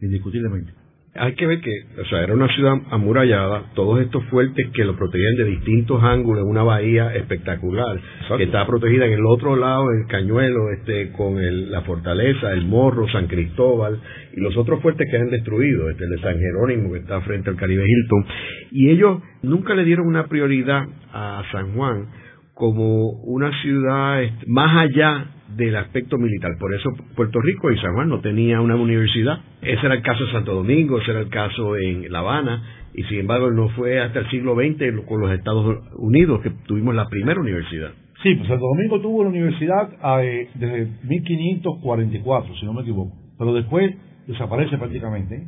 [0.00, 0.72] indiscutiblemente.
[1.18, 1.70] Hay que ver que,
[2.00, 6.44] o sea, era una ciudad amurallada, todos estos fuertes que lo protegían de distintos ángulos,
[6.46, 7.98] una bahía espectacular,
[8.36, 11.36] que está protegida en el otro lado, el Cañuelo, este, con
[11.70, 13.98] la fortaleza, el Morro, San Cristóbal,
[14.34, 17.48] y los otros fuertes que han destruido, este, el de San Jerónimo, que está frente
[17.48, 18.26] al Caribe Hilton,
[18.72, 22.08] y ellos nunca le dieron una prioridad a San Juan
[22.52, 26.52] como una ciudad este, más allá del aspecto militar.
[26.58, 29.38] Por eso Puerto Rico y San Juan no tenía una universidad.
[29.62, 32.62] Ese era el caso de Santo Domingo, ese era el caso en La Habana,
[32.94, 36.94] y sin embargo no fue hasta el siglo XX con los Estados Unidos que tuvimos
[36.94, 37.90] la primera universidad.
[38.22, 39.90] Sí, pues Santo Domingo tuvo la universidad
[40.22, 43.94] eh, desde 1544, si no me equivoco, pero después
[44.26, 45.46] desaparece prácticamente, ¿eh?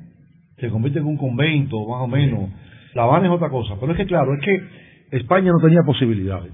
[0.59, 2.51] se convierte en un convento, más o menos.
[2.95, 6.53] La Habana es otra cosa, pero es que claro, es que España no tenía posibilidades,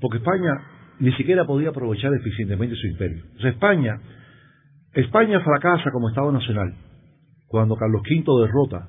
[0.00, 3.24] porque España ni siquiera podía aprovechar eficientemente su imperio.
[3.40, 4.00] España,
[4.92, 6.74] España fracasa como Estado nacional
[7.48, 8.88] cuando Carlos V derrota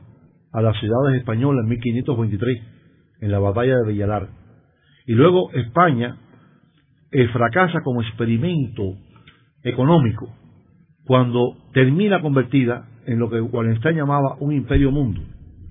[0.52, 2.62] a las ciudades españolas en 1523
[3.22, 4.30] en la batalla de Villalar.
[5.06, 6.18] Y luego España
[7.12, 8.96] eh, fracasa como experimento
[9.64, 10.34] económico
[11.06, 15.22] cuando termina convertida en lo que Wallenstein llamaba un imperio mundo.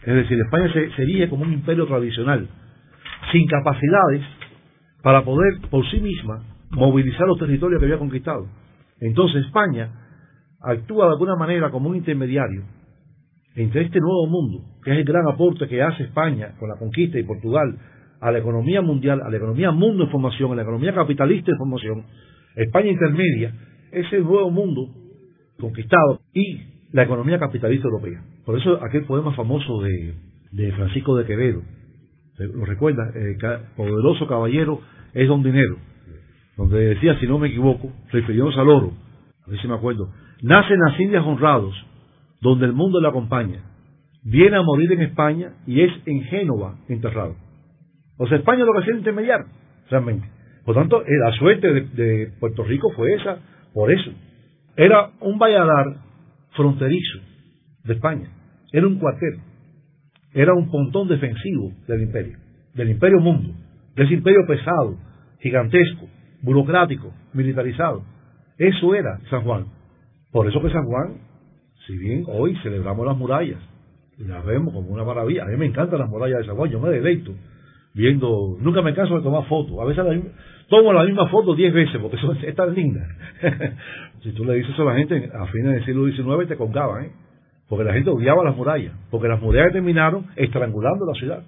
[0.07, 2.49] Es decir, España sería como un imperio tradicional,
[3.33, 4.23] sin capacidades
[5.05, 8.49] para poder por sí misma movilizar los territorios que había conquistado.
[9.01, 9.91] Entonces España
[10.63, 12.65] actúa de alguna manera como un intermediario
[13.55, 17.19] entre este nuevo mundo, que es el gran aporte que hace España con la conquista
[17.19, 17.79] y Portugal
[18.19, 21.59] a la economía mundial, a la economía mundo de formación, a la economía capitalista de
[21.59, 22.05] formación,
[22.57, 23.53] España intermedia
[23.93, 24.89] ese nuevo mundo
[25.61, 26.63] conquistado y
[26.93, 28.25] la economía capitalista europea.
[28.47, 31.63] Por eso aquel poema famoso de, Francisco de Quevedo,
[32.39, 33.37] lo recuerda, el
[33.77, 34.81] poderoso caballero
[35.15, 35.77] es don dinero,
[36.57, 38.93] donde decía, si no me equivoco, refiriéndose al oro,
[39.47, 40.11] a ver si me acuerdo,
[40.43, 41.75] nace en las Indias honrados,
[42.41, 43.63] donde el mundo le acompaña,
[44.25, 47.37] viene a morir en España y es en Génova enterrado.
[48.19, 49.41] O sea, España lo que hacía intermediar,
[49.91, 50.29] realmente.
[50.65, 53.39] Por tanto, eh, la suerte de, Puerto Rico fue esa,
[53.73, 54.11] por eso.
[54.77, 55.85] Era un valladar
[56.53, 57.19] fronterizo
[57.85, 58.31] de España.
[58.73, 59.41] Era un cuartel.
[60.33, 62.39] Era un pontón defensivo del imperio,
[62.75, 63.55] del imperio mundo,
[63.97, 64.97] de imperio pesado,
[65.41, 66.09] gigantesco,
[66.43, 68.03] burocrático, militarizado.
[68.59, 69.67] Eso era San Juan.
[70.33, 71.19] Por eso que San Juan,
[71.87, 73.61] si bien hoy celebramos las murallas,
[74.19, 76.71] y las vemos como una maravilla, a mí me encantan las murallas de San Juan,
[76.71, 77.33] yo me deleito
[77.95, 80.05] viendo, nunca me canso de tomar fotos, a veces
[80.69, 83.07] tomo la misma foto diez veces porque son, es tan linda.
[84.23, 87.13] si tú le dices a la gente a fines del siglo XIX te colgaban, ¿eh?
[87.69, 91.45] porque la gente odiaba las murallas, porque las murallas terminaron estrangulando la ciudad.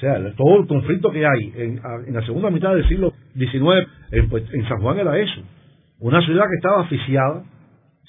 [0.00, 1.80] O sea, todo el conflicto que hay en,
[2.14, 5.42] la segunda mitad del siglo XIX en, pues, en San Juan era eso.
[5.98, 7.44] Una ciudad que estaba asfixiada,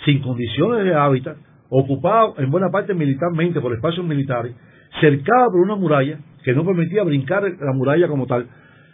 [0.06, 1.36] sin condiciones de hábitat,
[1.69, 4.56] ocupada en buena parte militarmente por espacios militares,
[5.01, 8.47] cercada por una muralla que no permitía brincar la muralla como tal,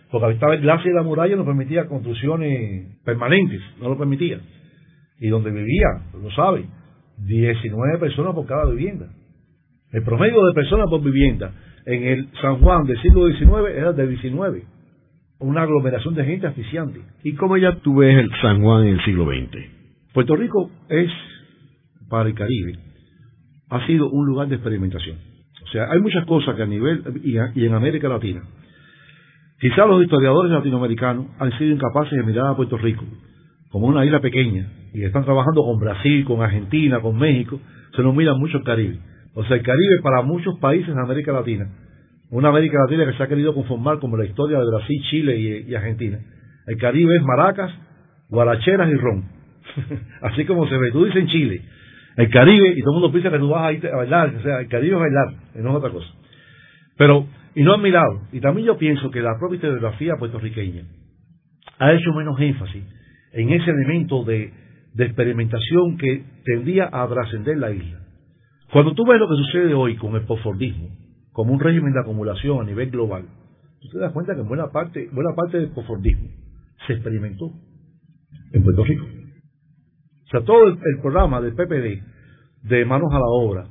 [0.10, 4.40] porque estaba el glaciar de la muralla no permitía construcciones permanentes, no lo permitía.
[5.20, 5.86] Y donde vivía,
[6.20, 6.66] lo sabe,
[7.20, 9.08] 19 personas por cada vivienda.
[9.92, 11.54] El promedio de personas por vivienda
[11.86, 14.64] en el San Juan del siglo XIX era de 19.
[15.40, 17.00] Una aglomeración de gente asfixiante.
[17.24, 19.78] ¿Y cómo ya tú ves el San Juan en el siglo XX?
[20.14, 21.10] Puerto Rico es,
[22.10, 22.80] para el Caribe,
[23.70, 25.18] ha sido un lugar de experimentación.
[25.64, 28.42] O sea, hay muchas cosas que a nivel, y, en América Latina,
[29.60, 33.04] quizás los historiadores latinoamericanos han sido incapaces de mirar a Puerto Rico
[33.70, 37.60] como una isla pequeña, y están trabajando con Brasil, con Argentina, con México,
[37.96, 39.00] se nos mira mucho el Caribe.
[39.38, 41.70] O sea, el Caribe para muchos países de América Latina,
[42.32, 45.76] una América Latina que se ha querido conformar como la historia de Brasil, Chile y,
[45.76, 46.18] Argentina.
[46.66, 47.72] El Caribe es maracas,
[48.30, 49.26] guaracheras y ron.
[50.24, 50.90] Así como se ve.
[50.92, 51.62] Tú dices en Chile,
[52.16, 54.42] el Caribe, y todo el mundo piensa que tú vas a ir a bailar, o
[54.42, 56.08] sea, el Caribe es bailar, no es otra cosa.
[56.98, 60.82] Pero, y no han mirado, y también yo pienso que la propia historiografía puertorriqueña
[61.78, 62.84] ha hecho menos énfasis
[63.34, 64.52] en ese elemento de,
[64.98, 68.00] experimentación que tendía a trascender la isla.
[68.72, 70.90] Cuando tú ves lo que sucede hoy con el postfordismo,
[71.32, 73.26] como un régimen de acumulación a nivel global,
[73.80, 76.30] tú te das cuenta que buena parte, buena parte del postfordismo
[76.86, 77.52] se experimentó
[78.52, 79.06] en Puerto Rico.
[79.06, 82.04] O sea, todo el, programa del PPD,
[82.68, 83.68] de manos a la obra,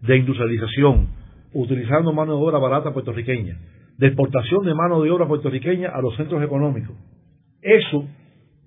[0.00, 1.08] de industrialización,
[1.52, 3.58] utilizando mano de obra barata puertorriqueña,
[3.96, 6.96] de exportación de mano de obra puertorriqueña a los centros económicos.
[7.62, 8.08] Eso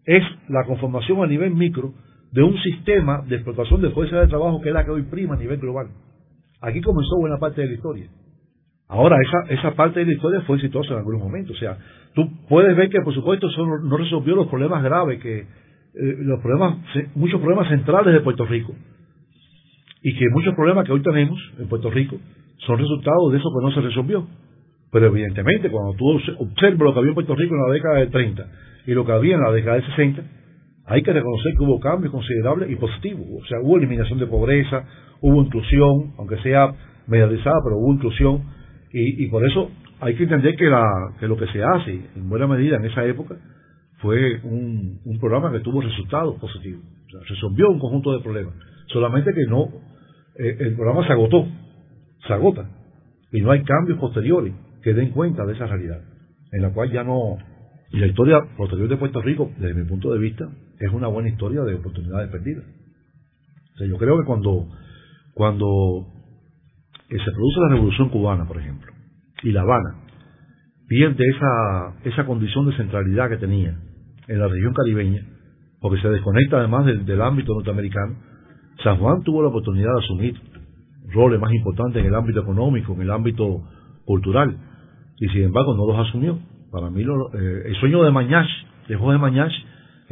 [0.05, 1.93] es la conformación a nivel micro
[2.33, 5.35] de un sistema de explotación de fuerza de trabajo que es la que hoy prima
[5.35, 5.87] a nivel global.
[6.61, 8.07] Aquí comenzó buena parte de la historia.
[8.87, 11.55] Ahora, esa, esa parte de la historia fue exitosa en algunos momentos.
[11.55, 11.77] O sea,
[12.15, 15.45] tú puedes ver que, por supuesto, eso no resolvió los problemas graves que eh,
[15.93, 16.77] los problemas,
[17.13, 18.73] muchos problemas centrales de Puerto Rico
[20.01, 22.17] y que muchos problemas que hoy tenemos en Puerto Rico
[22.65, 24.27] son resultados de eso que no se resolvió.
[24.91, 28.07] Pero evidentemente, cuando tú observas lo que había en Puerto Rico en la década de
[28.07, 28.47] 30
[28.87, 30.23] y lo que había en la década de 60,
[30.85, 33.25] hay que reconocer que hubo cambios considerables y positivos.
[33.41, 34.83] O sea, hubo eliminación de pobreza,
[35.21, 36.73] hubo inclusión, aunque sea
[37.07, 38.43] medializada, pero hubo inclusión.
[38.91, 39.69] Y, y por eso
[40.03, 40.83] hay que entender que, la,
[41.19, 43.35] que lo que se hace, en buena medida en esa época,
[43.99, 46.83] fue un, programa que tuvo resultados positivos.
[46.83, 48.53] O sea, resolvió un conjunto de problemas.
[48.87, 49.69] Solamente que no,
[50.37, 51.47] eh, el programa se agotó,
[52.27, 52.69] se agota.
[53.31, 56.01] Y no hay cambios posteriores que den cuenta de esa realidad.
[56.51, 57.37] En la cual ya no.
[57.91, 60.45] Y la historia posterior de Puerto Rico, desde mi punto de vista,
[60.79, 62.65] es una buena historia de oportunidades perdidas.
[63.79, 64.67] Yo creo que cuando,
[65.33, 66.07] cuando
[67.09, 68.91] se produce la Revolución Cubana, por ejemplo,
[69.43, 70.03] y La Habana,
[70.87, 73.77] pierde esa, esa condición de centralidad que tenía
[74.27, 75.25] en la región caribeña,
[75.81, 78.15] porque se desconecta además del, ámbito norteamericano,
[78.83, 80.41] San Juan tuvo la oportunidad de asumir
[81.13, 83.63] roles más importantes en el ámbito económico, en el ámbito
[84.05, 84.55] cultural,
[85.17, 86.39] y sin embargo no los asumió.
[86.71, 88.47] Para mí eh, el sueño de Mañach,
[88.87, 89.51] de Jorge Mañach,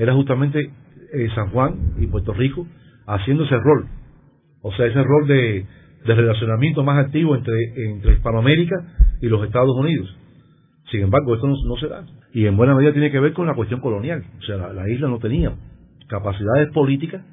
[0.01, 0.71] era justamente
[1.13, 2.65] eh, San Juan y Puerto Rico
[3.05, 3.87] haciendo ese rol,
[4.63, 5.65] o sea, ese rol de,
[6.05, 8.75] relacionamiento más activo entre, entre Hispanoamérica
[9.21, 10.09] y los Estados Unidos.
[10.89, 12.03] Sin embargo, esto no, se da.
[12.33, 14.23] Y en buena medida tiene que ver con la cuestión colonial.
[14.39, 15.53] O sea, la, isla no tenía
[16.07, 17.23] capacidades políticas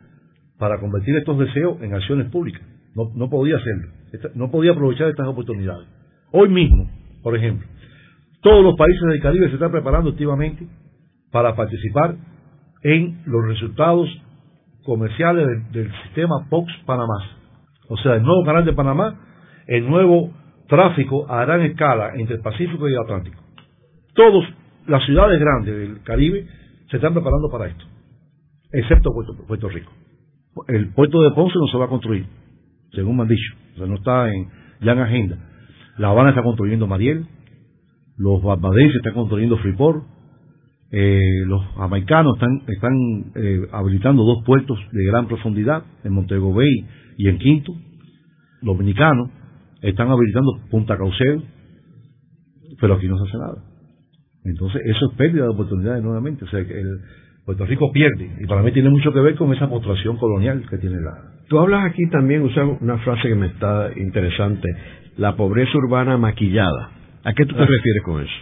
[0.58, 2.60] para convertir estos deseos en acciones públicas.
[2.94, 3.88] No, no podía hacerlo.
[4.34, 5.88] no podía aprovechar estas oportunidades.
[6.32, 6.90] Hoy mismo,
[7.22, 7.66] por ejemplo,
[8.42, 10.66] todos los países del Caribe se están preparando activamente
[11.32, 12.16] para participar
[12.82, 14.08] en los resultados
[14.84, 17.18] comerciales del, sistema POX Panamá.
[17.88, 19.20] O sea, el nuevo canal de Panamá,
[19.66, 20.32] el nuevo
[20.68, 23.42] tráfico a gran escala entre el Pacífico y el Atlántico.
[24.14, 24.48] Todas
[24.86, 26.46] las ciudades grandes del Caribe
[26.90, 27.84] se están preparando para esto,
[28.72, 29.10] excepto
[29.46, 29.92] Puerto, Rico.
[30.66, 32.26] El puerto de Ponce no se va a construir,
[32.92, 34.48] según me han dicho, o sea, no está en,
[34.80, 35.36] ya en agenda.
[35.98, 37.26] La Habana está construyendo Mariel,
[38.16, 40.04] los barbadenses están construyendo Freeport,
[40.90, 46.86] eh, los jamaicanos están, están eh, habilitando dos puertos de gran profundidad en Montego Bay
[47.16, 47.72] y en Quinto.
[48.62, 49.30] Los dominicanos
[49.82, 51.42] están habilitando Punta Cauceo,
[52.80, 53.64] pero aquí no se hace nada.
[54.44, 56.44] Entonces, eso es pérdida de oportunidades nuevamente.
[56.44, 57.00] O sea, que el,
[57.48, 58.30] Puerto Rico pierde.
[58.40, 61.32] Y para mí tiene mucho que ver con esa mostración colonial que tiene la.
[61.48, 64.68] Tú hablas aquí también, usas una frase que me está interesante:
[65.16, 66.90] la pobreza urbana maquillada.
[67.24, 67.66] ¿A qué tú te ah.
[67.66, 68.32] refieres con eso?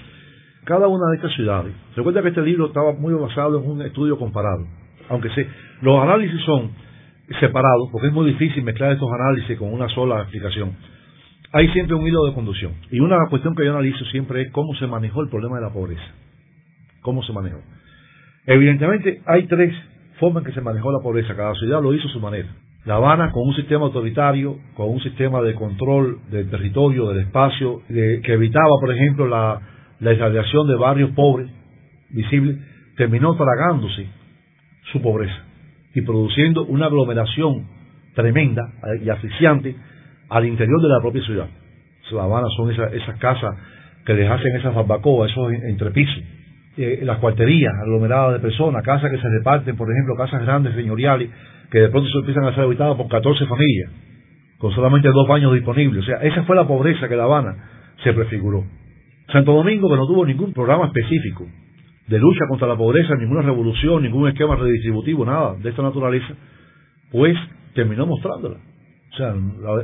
[0.67, 1.73] Cada una de estas ciudades.
[1.95, 4.67] Recuerda que este libro estaba muy basado en un estudio comparado,
[5.09, 5.47] aunque se,
[5.81, 6.73] los análisis son
[7.41, 10.77] separados, porque es muy difícil mezclar estos análisis con una sola explicación.
[11.53, 12.73] Hay siempre un hilo de conducción.
[12.91, 15.73] Y una cuestión que yo analizo siempre es cómo se manejó el problema de la
[15.73, 16.03] pobreza.
[17.01, 17.59] ¿Cómo se manejó?
[18.47, 19.73] Evidentemente hay tres
[20.19, 21.37] formas en que se manejó la pobreza.
[21.37, 22.49] Cada ciudad lo hizo a su manera.
[22.85, 27.83] La Habana con un sistema autoritario, con un sistema de control del territorio, del espacio,
[27.89, 29.61] que evitaba, por ejemplo, la,
[30.01, 31.51] la irradiación de barrios pobres,
[32.11, 32.59] visibles,
[32.97, 34.07] terminó tragándose
[34.93, 35.45] su pobreza
[35.95, 37.67] y produciendo una aglomeración
[38.15, 38.63] tremenda
[39.03, 39.75] y asfixiante
[40.29, 41.49] al interior de la propia ciudad.
[42.13, 43.57] La Habana son esas, esas casas
[44.05, 46.23] que les hacen esas barbacoas, esos entrepisos,
[46.77, 51.31] eh, las cuarterías aglomeradas de personas, casas que se reparten, por ejemplo, casas grandes, señoriales,
[51.71, 53.91] que de pronto se empiezan a ser habitadas por 14 familias,
[54.59, 56.05] con solamente dos baños disponibles.
[56.05, 57.57] O sea, esa fue la pobreza que La Habana
[58.05, 58.65] se prefiguró.
[59.33, 61.47] Santo Domingo, que no tuvo ningún programa específico
[62.07, 66.35] de lucha contra la pobreza, ninguna revolución, ningún esquema redistributivo, nada de esta naturaleza,
[67.11, 67.37] pues
[67.75, 68.57] terminó mostrándola.
[69.13, 69.35] O sea,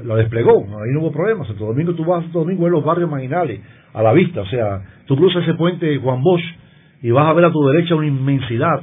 [0.04, 1.46] la, desplegó, ahí no hubo problema.
[1.46, 3.60] Santo Domingo, tú vas a Santo Domingo, en los barrios marginales,
[3.92, 4.42] a la vista.
[4.42, 6.44] O sea, tú cruzas ese puente Juan Bosch
[7.02, 8.82] y vas a ver a tu derecha una inmensidad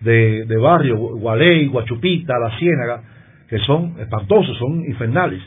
[0.00, 3.02] de, de barrios, Gualey, Guachupita, La Ciénaga,
[3.48, 5.42] que son espantosos, son infernales.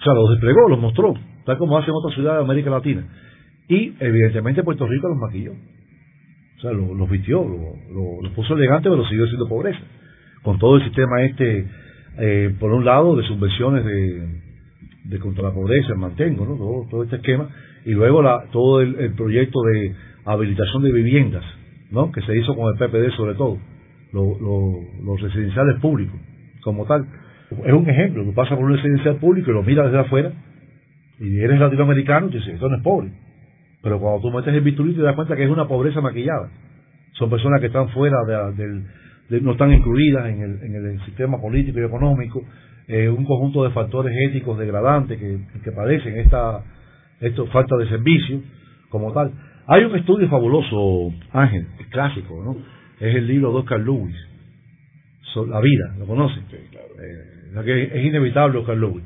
[0.00, 1.14] O sea, los desplegó, los mostró,
[1.46, 3.04] tal como hacen otras ciudades de América Latina.
[3.70, 5.52] Y evidentemente Puerto Rico los maquilló.
[5.52, 9.78] O sea, los, vistió, los puso elegantes, pero siguió siendo pobreza.
[10.42, 11.66] Con todo el sistema este,
[12.18, 14.26] eh, por un lado, de subvenciones de,
[15.04, 16.88] de contra la pobreza, mantengo, ¿no?
[16.90, 17.48] Todo, este esquema.
[17.84, 21.44] Y luego la, todo el, proyecto de habilitación de viviendas,
[21.92, 22.10] ¿no?
[22.10, 23.56] Que se hizo con el PPD sobre todo.
[24.12, 26.20] los residenciales públicos,
[26.64, 27.06] como tal.
[27.64, 28.24] Es un ejemplo.
[28.24, 30.32] Tú pasas por un residencial público y lo miras desde afuera
[31.20, 33.12] y eres latinoamericano y dices, esto no es pobre
[33.82, 36.50] pero cuando tú metes el bisturí te das cuenta que es una pobreza maquillada.
[37.12, 38.16] Son personas que están fuera
[38.56, 38.84] del,
[39.42, 42.42] no están incluidas en el, en el sistema político y económico,
[42.88, 46.62] eh, un conjunto de factores éticos degradantes que, que padecen esta,
[47.20, 48.40] esta falta de servicio
[48.88, 49.32] como tal.
[49.66, 52.56] Hay un estudio fabuloso, Ángel, es clásico, ¿no?
[52.98, 54.16] Es el libro de Oscar Lewis,
[55.48, 56.28] La vida, ¿lo?
[56.28, 56.40] Sí,
[56.70, 56.88] claro.
[57.00, 59.04] Eh, es inevitable Oscar Lewis.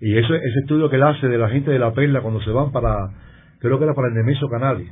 [0.00, 2.50] Y ese, ese estudio que él hace de la gente de la perla cuando se
[2.50, 3.08] van para
[3.64, 4.86] creo que era para el Nemesio Canales,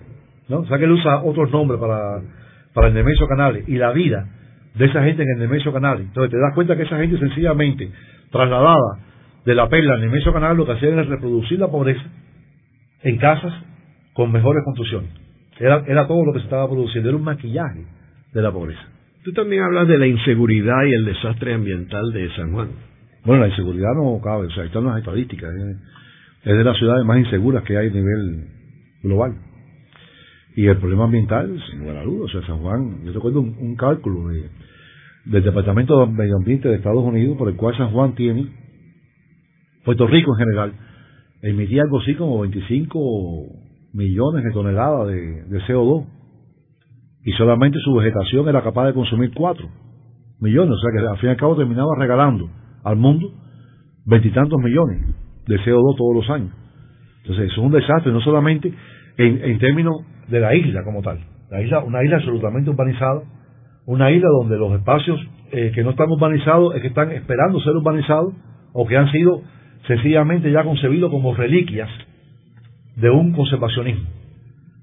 [0.49, 0.61] ¿no?
[0.61, 2.23] O sea que él usa otros nombres para,
[2.73, 4.27] para el Nemesio Canales y la vida
[4.75, 6.07] de esa gente en el Nemesio Canales.
[6.07, 7.91] Entonces te das cuenta que esa gente sencillamente
[8.31, 8.99] trasladada
[9.45, 12.03] de la perla al Nemesio Canales lo que hacían era reproducir la pobreza
[13.03, 13.53] en casas
[14.15, 15.11] con mejores construcciones.
[15.59, 17.85] Era, era todo lo que se estaba produciendo, era un maquillaje
[18.33, 18.83] de la pobreza.
[19.23, 22.71] Tú también hablas de la inseguridad y el desastre ambiental de San Juan.
[23.25, 25.51] Bueno, la inseguridad no cabe, o sea, están las estadísticas.
[25.55, 25.77] ¿eh?
[26.45, 28.49] Es de las ciudades más inseguras que hay a nivel
[29.03, 29.37] global.
[30.55, 33.75] Y el problema ambiental, sin lugar a dudas, o sea, San Juan, yo recuerdo un,
[33.77, 38.49] cálculo del Departamento de Medio Ambiente de Estados Unidos por el cual San Juan tiene,
[39.85, 40.73] Puerto Rico en general,
[41.43, 42.99] emitía algo así como 25
[43.95, 46.07] millones de toneladas de, de CO2
[47.25, 49.69] y solamente su vegetación era capaz de consumir 4
[50.41, 52.51] millones, o sea que al fin y al cabo terminaba regalando
[52.85, 53.33] al mundo
[54.05, 55.15] veintitantos millones
[55.47, 56.51] de CO2 todos los años.
[57.23, 58.73] Entonces eso es un desastre, no solamente
[59.17, 59.95] en, términos
[60.29, 61.21] de la isla como tal,
[61.51, 63.23] la isla, una isla absolutamente urbanizada,
[63.87, 65.21] una isla donde los espacios
[65.53, 68.35] eh, que no están urbanizados es que están esperando ser urbanizados
[68.73, 69.43] o que han sido
[69.87, 71.91] sencillamente ya concebidos como reliquias
[72.97, 74.07] de un conservacionismo.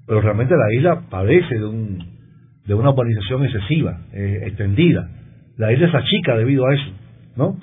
[0.08, 2.00] Pero realmente la isla padece de, un,
[2.66, 5.10] de una urbanización excesiva, eh, extendida.
[5.58, 6.92] La isla es achica debido a eso,
[7.36, 7.60] ¿no?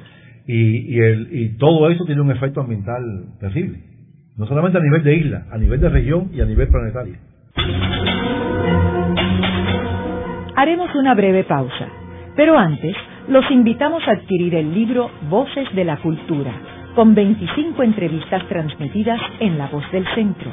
[0.46, 3.02] Y, y, el, y todo esto tiene un efecto ambiental
[3.40, 3.95] terrible.
[4.36, 7.16] No solamente a nivel de isla, a nivel de región y a nivel planetario.
[10.54, 11.88] Haremos una breve pausa,
[12.36, 12.94] pero antes
[13.28, 16.52] los invitamos a adquirir el libro Voces de la Cultura,
[16.94, 20.50] con 25 entrevistas transmitidas en La Voz del Centro.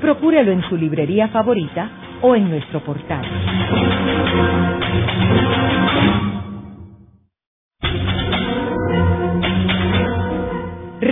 [0.00, 1.90] Procúrelo en su librería favorita
[2.22, 3.24] o en nuestro portal.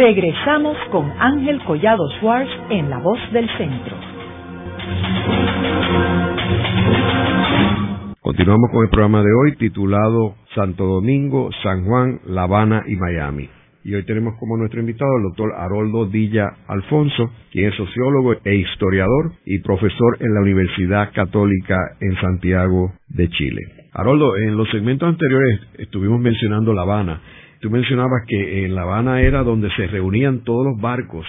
[0.05, 3.97] Regresamos con Ángel Collado Schwartz en La Voz del Centro.
[8.21, 13.49] Continuamos con el programa de hoy titulado Santo Domingo, San Juan, La Habana y Miami.
[13.85, 18.57] Y hoy tenemos como nuestro invitado al doctor Haroldo Dilla Alfonso, quien es sociólogo e
[18.57, 23.61] historiador y profesor en la Universidad Católica en Santiago de Chile.
[23.93, 27.21] Haroldo, en los segmentos anteriores estuvimos mencionando La Habana.
[27.63, 31.25] Tú mencionabas que en La Habana era donde se reunían todos los barcos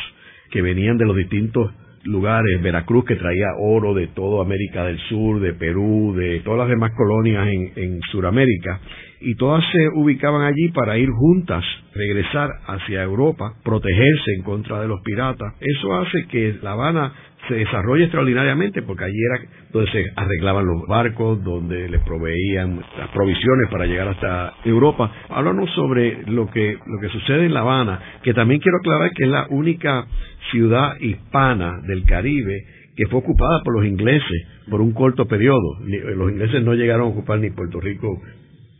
[0.49, 1.71] que venían de los distintos
[2.05, 6.69] lugares, Veracruz que traía oro de toda América del Sur, de Perú, de todas las
[6.69, 8.81] demás colonias en, en Sudamérica,
[9.21, 11.63] y todas se ubicaban allí para ir juntas,
[11.93, 15.53] regresar hacia Europa, protegerse en contra de los piratas.
[15.61, 17.13] Eso hace que La Habana
[17.48, 23.10] se desarrolle extraordinariamente porque allí era donde se arreglaban los barcos, donde les proveían las
[23.10, 25.12] provisiones para llegar hasta Europa.
[25.30, 29.26] Háblanos sobre lo que, lo que sucede en La Habana, que también quiero aclarar que
[29.26, 30.06] es la única
[30.52, 32.66] ciudad hispana del Caribe
[32.96, 35.80] que fue ocupada por los ingleses por un corto periodo.
[36.16, 38.22] Los ingleses no llegaron a ocupar ni Puerto Rico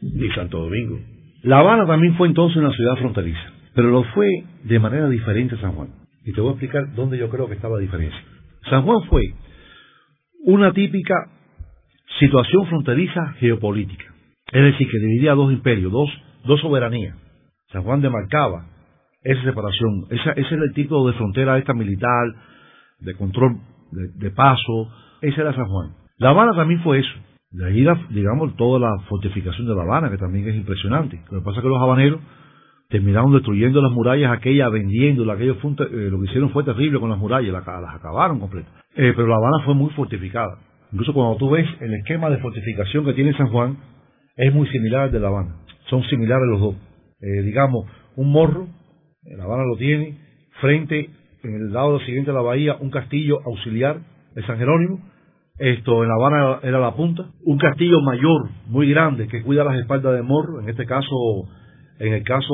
[0.02, 1.00] ni Santo Domingo.
[1.42, 4.30] La Habana también fue entonces una ciudad fronteriza, pero lo fue
[4.64, 5.90] de manera diferente a San Juan.
[6.26, 8.20] Y te voy a explicar dónde yo creo que estaba la diferencia.
[8.70, 9.34] San Juan fue
[10.46, 11.16] una típica
[12.20, 14.06] situación fronteriza geopolítica.
[14.52, 16.10] Es decir, que dividía dos imperios, dos,
[16.46, 17.18] dos soberanías.
[17.72, 18.68] San Juan demarcaba
[19.24, 20.06] esa separación.
[20.10, 22.28] Esa, ese era el tipo de frontera esta militar,
[23.00, 23.58] de control
[23.92, 24.92] de, de paso.
[25.22, 25.94] Ese era San Juan.
[26.18, 27.14] La Habana también fue eso.
[27.52, 31.22] De ahí, la, digamos, toda la fortificación de La Habana, que también es impresionante.
[31.32, 32.20] Lo que pasa es que los habaneros
[32.94, 37.10] terminaron destruyendo las murallas aquellas, vendiéndolas, aquello fue eh, lo que hicieron fue terrible con
[37.10, 38.72] las murallas, las, acabaron completas.
[38.96, 40.60] Eh, pero La Habana fue muy fortificada.
[40.92, 43.78] Incluso cuando tú ves el esquema de fortificación que tiene San Juan,
[44.38, 45.56] es muy similar al de La Habana.
[45.90, 46.76] Son similares los dos.
[47.20, 48.68] Eh, digamos, un morro,
[49.24, 50.20] La Habana lo tiene,
[50.62, 51.10] frente,
[51.42, 54.02] en el lado siguiente de la bahía, un castillo auxiliar
[54.36, 55.00] de San Jerónimo,
[55.58, 59.80] esto en La Habana era la punta, un castillo mayor, muy grande, que cuida las
[59.80, 61.10] espaldas de Morro, en este caso,
[62.04, 62.54] en el caso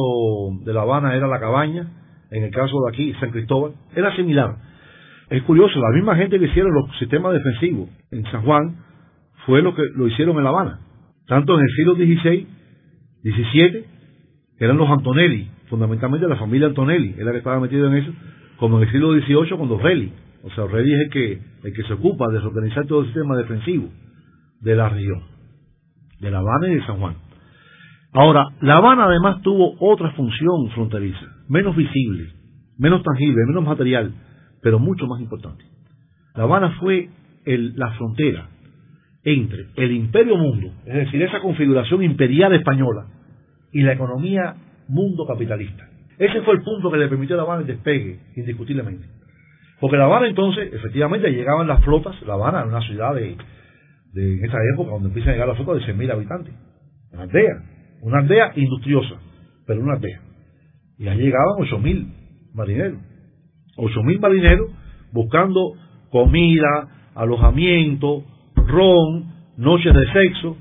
[0.64, 1.88] de La Habana era la cabaña,
[2.30, 4.56] en el caso de aquí, San Cristóbal, era similar.
[5.32, 8.78] Es curioso, la misma gente que hicieron los sistemas defensivos en San Juan
[9.48, 10.82] fue lo que lo hicieron en La Habana.
[11.26, 12.48] Tanto en el siglo XVI,
[13.24, 13.86] XVII,
[14.60, 18.12] eran los Antonelli, fundamentalmente la familia Antonelli, era la que estaba metida en eso,
[18.58, 20.14] como en el siglo XVIII con los Relli.
[20.44, 23.36] O sea, Relli es el que, el que se ocupa de reorganizar todo el sistema
[23.36, 23.90] defensivo
[24.62, 25.24] de la región,
[26.20, 27.29] de La Habana y de San Juan.
[28.12, 32.34] Ahora, La Habana además tuvo otra función fronteriza, menos visible,
[32.78, 34.14] menos tangible, menos material,
[34.62, 35.64] pero mucho más importante.
[36.36, 37.10] La Habana fue
[37.46, 38.48] el- la frontera
[39.24, 43.06] entre el imperio mundo, es decir, esa configuración imperial española,
[43.72, 44.56] y la economía
[44.88, 45.88] mundo capitalista.
[46.18, 49.06] Ese fue el punto que le permitió a La Habana el despegue, indiscutiblemente.
[49.80, 53.38] Porque La Habana entonces, efectivamente, llegaban las flotas, La Habana era una ciudad de,
[54.14, 56.54] de en esa época donde empiezan a llegar las flotas de 100.000 habitantes.
[57.14, 57.64] Una aldea,
[58.02, 59.16] una aldea industriosa,
[59.66, 60.22] pero una aldea.
[60.98, 62.08] Y ahí llegaban 8.000
[62.54, 63.00] marineros.
[63.78, 64.70] 8.000 marineros
[65.12, 65.74] buscando
[66.12, 68.24] comida, alojamiento,
[68.56, 70.58] ron, noches de sexo.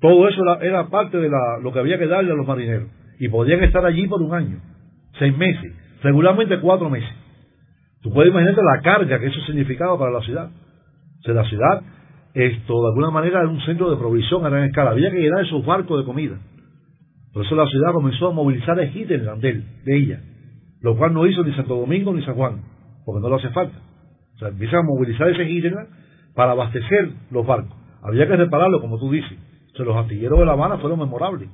[0.00, 2.88] Todo eso era, parte de la- lo que había que darle a los marineros.
[3.18, 4.58] Y podían estar allí por un año,
[5.18, 5.72] seis meses,
[6.02, 7.08] regularmente cuatro meses.
[8.02, 10.50] Tú puedes imaginarte la carga que eso significaba para la ciudad.
[10.50, 11.82] O la ciudad,
[12.34, 14.90] esto de alguna manera era un centro de provisión a gran escala.
[14.90, 16.38] Había que llenar esos barcos de comida.
[17.36, 20.20] Por eso la ciudad comenzó a movilizar el hinterland de, él, de ella,
[20.80, 22.62] lo cual no hizo ni Santo Domingo ni San Juan,
[23.04, 23.76] porque no le hace falta.
[24.36, 25.86] O sea, empiezan a movilizar ese hidra
[26.34, 27.76] para abastecer los barcos.
[28.02, 29.36] Había que repararlo, como tú dices.
[29.70, 31.50] O sea, los astilleros de La Habana fueron memorables.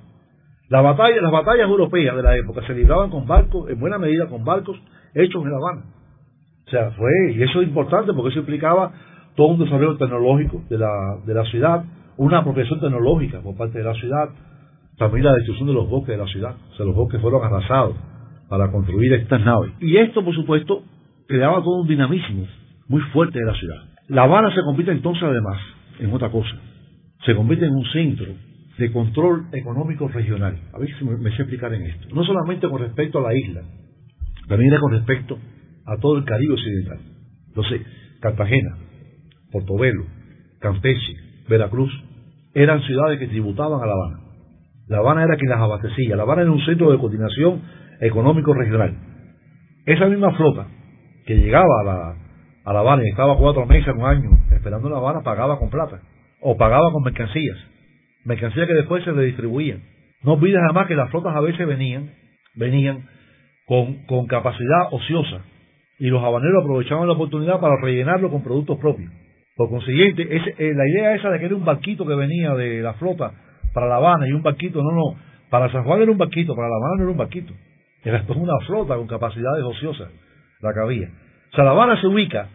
[0.69, 4.81] Las batallas europeas de la época se libraban con barcos, en buena medida con barcos
[5.15, 5.83] hechos en La Habana.
[6.65, 8.93] O sea, fue, y eso es importante porque eso implicaba
[9.35, 11.85] todo un desarrollo tecnológico de la, de la ciudad,
[12.19, 14.29] una apropiación tecnológica por parte de la ciudad,
[15.03, 16.55] también la destrucción de los bosques de la ciudad.
[16.73, 17.97] O sea, los bosques fueron arrasados
[18.49, 19.73] para construir estas naves.
[19.81, 20.85] Y esto, por supuesto,
[21.27, 22.47] creaba todo un dinamismo
[22.87, 23.83] muy fuerte de la ciudad.
[24.09, 25.59] La Habana se convierte entonces, además,
[25.99, 26.55] en otra cosa.
[27.25, 28.27] Se convierte en un centro
[28.79, 30.57] de control económico regional.
[30.73, 32.15] A ver si me, sé explicar en esto.
[32.15, 33.63] No solamente con respecto a la isla,
[34.49, 35.39] también con respecto
[35.85, 36.99] a todo el Caribe occidental.
[37.49, 37.83] Entonces,
[38.21, 38.77] Cartagena,
[39.51, 40.05] Portobelo,
[40.61, 41.15] Campeche,
[41.49, 41.93] Veracruz,
[42.55, 44.22] eran ciudades que tributaban a La Habana.
[44.89, 46.17] La Habana era quien las abastecía.
[46.17, 47.63] La Habana era un centro de coordinación
[48.01, 48.97] económico regional.
[49.87, 50.67] Esa misma flota
[51.27, 52.17] que llegaba a la,
[52.65, 56.01] a La Habana y estaba cuatro meses, un año, esperando La Habana, pagaba con plata.
[56.41, 57.57] O pagaba con mercancías.
[58.25, 59.83] Mercancías que después se redistribuían.
[60.23, 62.11] No olvides además que las flotas a veces venían,
[62.55, 63.09] venían
[63.67, 65.43] con, con capacidad ociosa.
[65.99, 69.13] Y los habaneros aprovechaban la oportunidad para rellenarlo con productos propios.
[69.57, 72.95] Por consiguiente, eh, la idea esa de que era un barquito que venía de la
[72.95, 73.33] flota
[73.73, 75.17] para La Habana y un barquito, no, no,
[75.51, 77.53] para San Juan era un barquito, para La Habana no era un barquito.
[78.05, 80.11] Era toda una flota con capacidades ociosas,
[80.61, 81.09] la que había.
[81.53, 82.49] O sea, La Habana se ubica,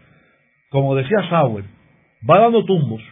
[0.70, 1.64] como decía Sauer,
[2.28, 3.02] va dando tumbos,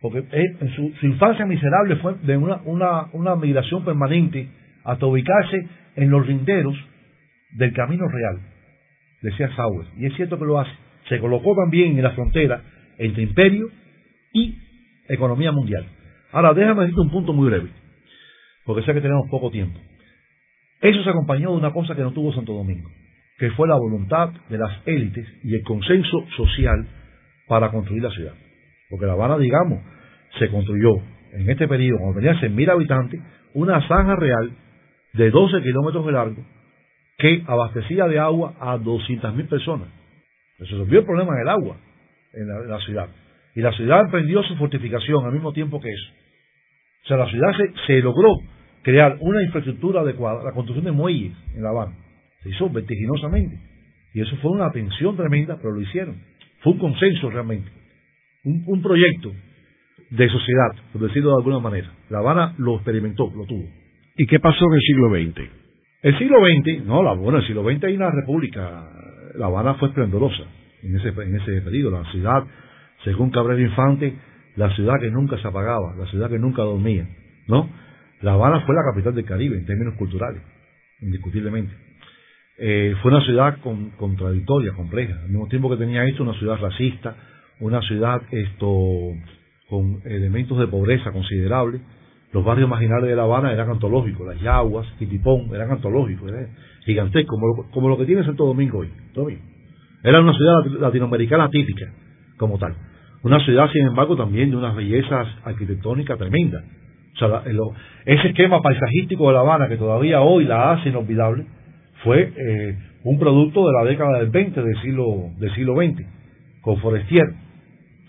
[0.00, 4.48] porque en su, infancia miserable fue de una, una, una migración permanente
[4.84, 6.74] hasta ubicarse en los linderos
[7.52, 8.40] del camino real,
[9.22, 9.86] decía Sauer.
[9.96, 10.72] Y es cierto que lo hace.
[11.08, 12.62] Se colocó también en la frontera
[12.98, 13.68] entre imperio
[14.32, 14.56] y
[15.08, 15.86] economía mundial.
[16.32, 17.70] Ahora, déjame decirte un punto muy breve,
[18.64, 19.78] porque sé que tenemos poco tiempo.
[20.80, 22.88] Eso se acompañó de una cosa que no tuvo Santo Domingo,
[23.38, 26.86] que fue la voluntad de las élites y el consenso social
[27.48, 28.34] para construir la ciudad.
[28.90, 29.80] Porque La Habana, digamos,
[30.38, 31.02] se construyó
[31.32, 33.20] en este periodo, cuando tenía 100.000 habitantes,
[33.54, 34.52] una zanja real
[35.14, 36.44] de 12 kilómetros de largo
[37.18, 39.88] que abastecía de agua a 200.000 personas.
[40.58, 41.76] Resolvió el problema del agua
[42.32, 43.08] en la, ciudad.
[43.54, 46.12] Y la ciudad emprendió su fortificación al mismo tiempo que eso.
[47.04, 47.50] O sea, la ciudad
[47.86, 48.28] se, logró
[48.82, 51.96] crear una infraestructura adecuada, la construcción de muelles en La Habana.
[52.42, 53.58] Se hizo vertiginosamente.
[54.14, 56.20] Y eso fue una tensión tremenda, pero lo hicieron.
[56.60, 57.70] Fue un consenso realmente.
[58.44, 59.32] Un, un proyecto
[60.10, 61.92] de sociedad, por decirlo de alguna manera.
[62.08, 63.64] La Habana lo experimentó, lo tuvo.
[64.16, 65.50] ¿Y qué pasó en el siglo XX?
[66.02, 68.88] El siglo XX, no, la, bueno, el siglo XX hay una república.
[69.34, 70.44] La Habana fue esplendorosa
[70.82, 72.02] en ese, en ese periodo.
[72.02, 72.44] La ciudad,
[73.04, 74.14] según Cabrera Infante,
[74.56, 77.08] la ciudad que nunca se apagaba, la ciudad que nunca dormía,
[77.46, 77.68] ¿no?
[78.22, 80.42] La Habana fue la capital del Caribe en términos culturales,
[81.00, 81.72] indiscutiblemente.
[82.58, 86.56] Eh, fue una ciudad con, contradictoria, compleja, al mismo tiempo que tenía esto una ciudad
[86.56, 87.14] racista,
[87.60, 88.68] una ciudad esto
[89.68, 91.80] con elementos de pobreza considerables.
[92.32, 96.48] Los barrios marginales de La Habana eran antológicos, las Yaguas, Quitipón, eran antológicos, eran
[96.84, 98.90] gigantescos, como lo, como lo que tiene Santo Domingo hoy.
[99.14, 99.42] Domingo.
[100.02, 101.92] Era una ciudad latinoamericana típica,
[102.36, 102.74] como tal.
[103.22, 106.64] Una ciudad, sin embargo, también de unas bellezas arquitectónicas tremendas.
[108.04, 111.46] Ese esquema paisajístico de La Habana, que todavía hoy la hace inolvidable,
[112.04, 115.04] fue eh, un producto de la década del 20 del siglo,
[115.38, 116.06] del siglo XX,
[116.60, 117.26] con Forestier.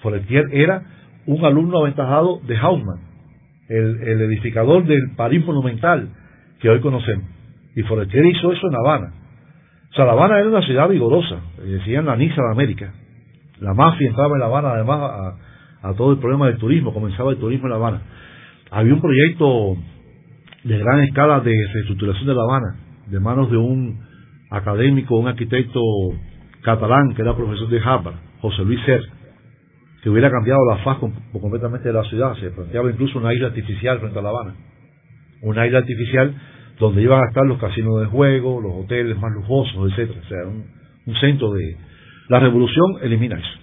[0.01, 0.84] Forestier era
[1.26, 2.99] un alumno aventajado de Hausmann,
[3.68, 6.10] el, el edificador del París monumental
[6.60, 7.26] que hoy conocemos.
[7.76, 9.14] Y Forestier hizo eso en La Habana.
[9.97, 12.93] La Habana era una ciudad vigorosa, decían la Niza de América.
[13.62, 15.36] La mafia entraba en La Habana, además,
[15.82, 18.01] a, todo el problema del turismo, comenzaba el turismo en La Habana.
[18.72, 19.78] Había un proyecto
[20.64, 23.99] de gran escala de reestructuración de La Habana, de manos de un
[24.51, 25.82] académico, un arquitecto
[26.64, 29.01] catalán que era profesor de Harvard, José Luis Ser,
[30.01, 30.97] que hubiera cambiado la faz
[31.32, 32.36] completamente de la ciudad.
[32.36, 34.55] Se planteaba incluso una isla artificial frente a La Habana.
[35.41, 36.34] Una isla artificial
[36.80, 40.22] donde iban a estar los casinos de juego, los hoteles más lujosos, etcétera.
[40.24, 41.76] O sea, un, centro de...
[42.30, 43.59] La revolución elimina eso,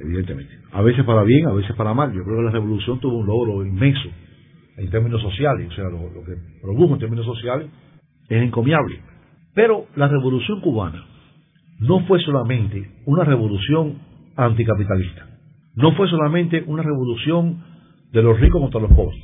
[0.00, 0.58] evidentemente.
[0.72, 2.12] A veces para bien, a veces para mal.
[2.12, 4.08] Yo creo que la revolución tuvo un logro inmenso
[4.76, 7.70] en términos sociales, o sea, lo, que produjo en términos sociales
[8.28, 9.00] es encomiable.
[9.54, 11.06] Pero la revolución cubana
[11.78, 13.98] no fue solamente una revolución
[14.34, 15.28] anticapitalista,
[15.76, 17.62] no fue solamente una revolución
[18.10, 19.22] de los ricos contra los pobres,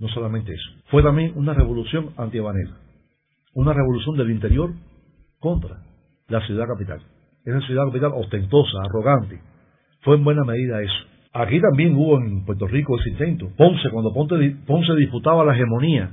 [0.00, 0.70] no solamente eso.
[0.86, 2.78] Fue también una revolución antihabanera.
[3.52, 4.72] Una revolución del interior
[5.40, 5.82] contra
[6.28, 7.02] la ciudad capital.
[7.44, 9.40] Esa ciudad capital ostentosa, arrogante.
[10.02, 11.08] Fue en buena medida eso.
[11.32, 13.48] Aquí también hubo en Puerto Rico ese intento.
[13.56, 16.10] Ponce, cuando Ponce, disputaba la hegemonía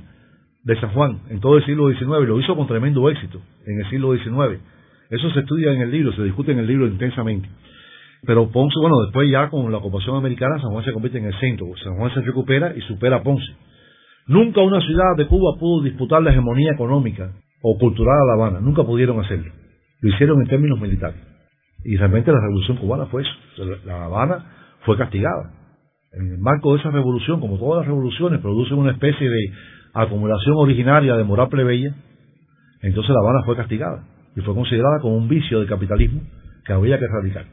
[0.62, 3.90] de San Juan en todo el siglo XIX, lo hizo con tremendo éxito en el
[3.90, 4.60] siglo XIX.
[5.10, 7.48] Eso se estudia en el libro, se discute en el libro intensamente.
[8.26, 11.38] Pero Ponce, bueno, después ya con la ocupación americana, San Juan se convierte en el
[11.40, 11.66] centro.
[11.82, 13.52] San Juan se recupera y supera a Ponce.
[14.26, 18.60] Nunca una ciudad de Cuba pudo disputar la hegemonía económica o cultural a La Habana.
[18.60, 19.52] Nunca pudieron hacerlo.
[20.06, 21.16] Lo hicieron en términos militares.
[21.84, 23.64] Y realmente la revolución cubana fue eso.
[23.84, 24.46] La Habana
[24.84, 25.50] fue castigada.
[26.12, 29.50] En el marco de esa revolución, como todas las revoluciones, producen una especie de
[29.94, 31.92] acumulación originaria de moral plebeya,
[32.82, 34.04] entonces La Habana fue castigada
[34.36, 36.20] y fue considerada como un vicio del capitalismo
[36.64, 37.44] que había que erradicar.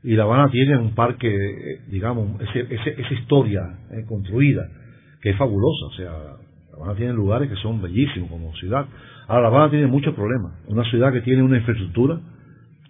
[0.04, 4.68] Y La Habana tiene un parque, eh, digamos, esa historia eh, construida,
[5.20, 5.86] que es fabulosa.
[5.86, 6.12] O sea,
[6.70, 8.86] La Habana tiene lugares que son bellísimos como ciudad.
[9.26, 10.52] Ahora, La Habana tiene muchos problemas.
[10.68, 12.20] Una ciudad que tiene una infraestructura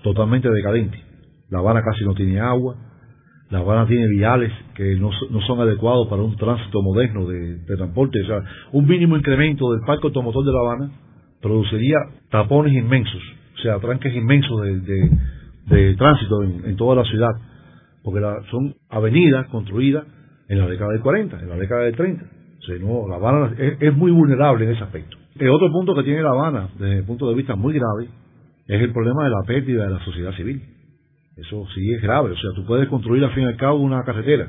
[0.03, 1.03] totalmente decadente.
[1.49, 2.77] La Habana casi no tiene agua.
[3.51, 5.11] La Habana tiene viales que no,
[5.47, 8.21] son adecuados para un tránsito moderno de, transporte.
[8.21, 10.91] O sea, un mínimo incremento del parque automotor de La Habana
[11.41, 11.97] produciría
[12.31, 13.23] tapones inmensos
[13.59, 17.31] o sea, tranques inmensos de, tránsito en, toda la ciudad,
[18.03, 20.05] porque son avenidas construidas
[20.49, 22.25] en la década del 40, en la década del 30.
[22.25, 25.17] O sea, no, La Habana es, muy vulnerable en ese aspecto.
[25.39, 28.09] El otro punto que tiene La Habana, desde el punto de vista muy grave,
[28.67, 30.63] es el problema de la pérdida de la sociedad civil.
[31.37, 32.33] Eso sí es grave.
[32.33, 34.49] O sea, tú puedes construir al fin y al cabo una carretera.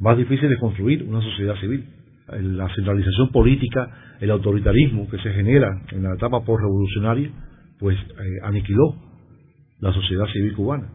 [0.00, 1.84] Más difícil es construir una sociedad civil.
[2.28, 7.30] La centralización política, el autoritarismo que se genera en la etapa postrevolucionaria,
[7.78, 8.96] pues eh, aniquiló
[9.80, 10.88] la sociedad civil cubana.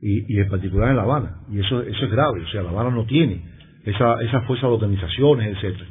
[0.00, 1.40] Y, en particular en La Habana.
[1.50, 2.42] Y eso eso es grave.
[2.42, 3.42] O sea La Habana no tiene
[3.84, 5.86] esa esa fuerza de organizaciones etcétera.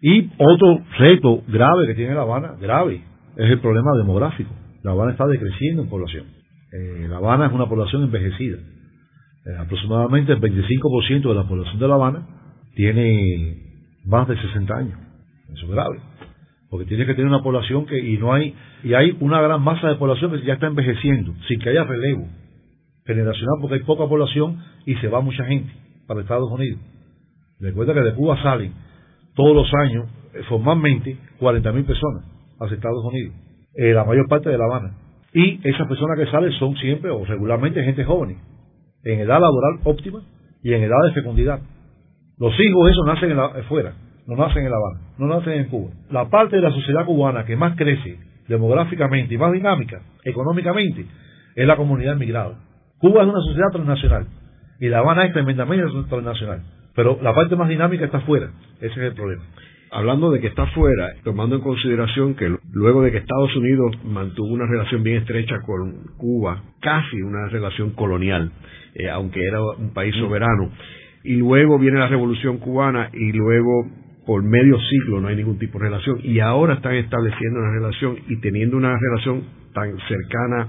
[0.00, 3.02] Y otro reto grave que tiene La Habana grave
[3.36, 4.54] es el problema demográfico.
[4.82, 6.26] La Habana está decreciendo en población.
[6.72, 8.56] Eh, La Habana es una población envejecida.
[8.56, 12.26] Eh, aproximadamente el 25% de la población de La Habana
[12.74, 13.56] tiene
[14.06, 14.98] más de 60 años.
[15.52, 16.09] Eso es grave
[16.70, 18.54] porque tiene que tener una población que y no hay
[18.84, 22.28] y hay una gran masa de población que ya está envejeciendo sin que haya relevo
[23.04, 25.72] generacional porque hay poca población y se va mucha gente
[26.06, 26.80] para Estados Unidos.
[27.58, 28.72] Recuerda que de Cuba salen
[29.34, 32.24] todos los años eh, formalmente 40.000 personas
[32.60, 33.34] hacia Estados Unidos
[33.74, 34.96] eh, la mayor parte de La Habana.
[35.32, 38.38] Y esas personas que salen son siempre o regularmente gente joven
[39.04, 40.22] en edad laboral óptima
[40.62, 41.60] y en edad de fecundidad.
[42.38, 43.94] Los hijos esos nacen en fuera
[44.30, 45.90] no nacen en La Habana, no nacen en Cuba.
[46.08, 48.16] La parte de la sociedad cubana que más crece
[48.46, 51.04] demográficamente y más dinámica económicamente
[51.56, 52.54] es la comunidad inmigrada.
[52.98, 54.28] Cuba es una sociedad transnacional
[54.78, 56.62] y La Habana es tremendamente transnacional,
[56.94, 58.50] pero la parte más dinámica está fuera.
[58.76, 59.42] Ese es el problema.
[59.90, 64.46] Hablando de que está fuera, tomando en consideración que luego de que Estados Unidos mantuvo
[64.54, 68.52] una relación bien estrecha con Cuba, casi una relación colonial,
[68.94, 70.20] eh, aunque era un país mm.
[70.20, 70.70] soberano,
[71.24, 73.86] y luego viene la revolución cubana y luego
[74.26, 78.16] por medio siglo no hay ningún tipo de relación y ahora están estableciendo una relación
[78.28, 80.68] y teniendo una relación tan cercana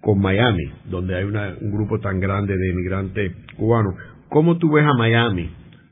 [0.00, 3.94] con Miami, donde hay un grupo tan grande de inmigrantes cubanos.
[4.28, 5.50] ¿Cómo tú ves a Miami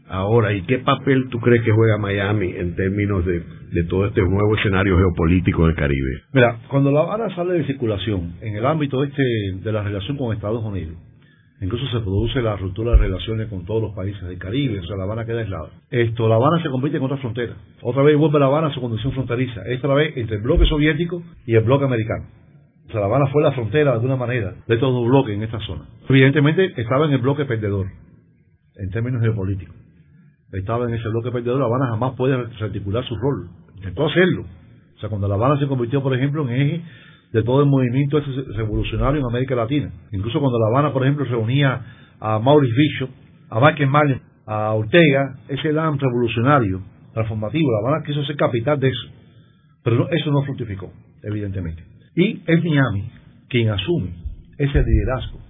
[0.09, 3.43] ahora y qué papel tú crees que juega Miami en términos de,
[3.73, 6.23] de todo este nuevo escenario geopolítico del Caribe?
[6.35, 9.23] Mira, cuando La Habana sale de circulación en el ámbito este
[9.63, 10.97] de la relación con Estados Unidos,
[11.63, 14.97] Incluso se produce la ruptura de relaciones con todos los países del Caribe, o sea,
[14.97, 15.71] La Habana queda aislada.
[15.91, 17.55] Esto, La Habana se convierte en otra frontera.
[17.83, 21.23] Otra vez vuelve La Habana a su condición fronteriza, esta vez entre el bloque soviético
[21.47, 22.25] y el bloque americano.
[22.89, 25.45] O sea, La Habana fue la frontera de alguna manera de estos dos bloques en
[25.45, 25.85] esta zona.
[26.09, 27.87] Evidentemente estaba en el bloque perdedor,
[28.75, 29.77] en términos geopolíticos.
[30.51, 33.51] Estaba en ese bloque perdedor, La Habana jamás puede articular su rol.
[33.77, 34.47] Intentó hacerlo.
[34.97, 36.83] O sea, cuando La Habana se convirtió, por ejemplo, en eje
[37.33, 38.21] de todo el movimiento
[38.55, 39.91] revolucionario en América Latina.
[40.13, 41.81] Incluso cuando La Habana, por ejemplo, reunía
[42.21, 43.11] a Maurice Bishop,
[43.49, 46.83] a Michael Marlin, a Ortega ese plan revolucionario,
[47.15, 47.71] transformativo.
[47.73, 49.09] La Habana quiso ser capital de eso.
[49.83, 51.83] Pero eso no fructificó, evidentemente.
[52.15, 53.11] Y es Miami
[53.49, 54.15] quien asume
[54.59, 55.41] ese liderazgo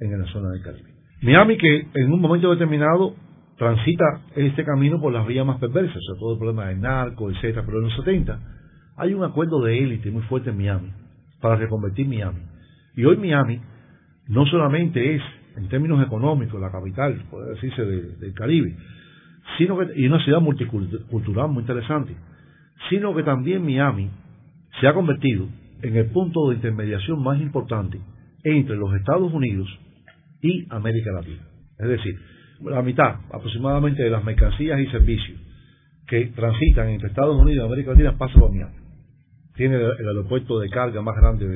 [0.00, 0.90] en la zona del Caribe.
[1.22, 3.14] Miami que en un momento determinado
[3.56, 4.04] transita
[4.34, 7.62] este camino por las vías más perversas, o sea, todo el problema del narco, etcétera,
[7.64, 8.40] pero en los 70
[8.96, 10.92] hay un acuerdo de élite muy fuerte en Miami
[11.42, 12.40] para reconvertir Miami.
[12.96, 13.60] Y hoy Miami
[14.28, 15.22] no solamente es,
[15.56, 18.74] en términos económicos, la capital, puede decirse, del Caribe,
[19.58, 22.14] sino que, y una ciudad multicultural muy interesante,
[22.88, 24.08] sino que también Miami
[24.80, 25.48] se ha convertido
[25.82, 28.00] en el punto de intermediación más importante
[28.44, 29.68] entre los Estados Unidos
[30.40, 31.42] y América Latina.
[31.78, 32.14] Es decir,
[32.62, 35.40] la mitad aproximadamente de las mercancías y servicios
[36.06, 38.81] que transitan entre Estados Unidos y América Latina pasa por Miami.
[39.54, 41.46] Tiene el, aeropuerto de carga más grande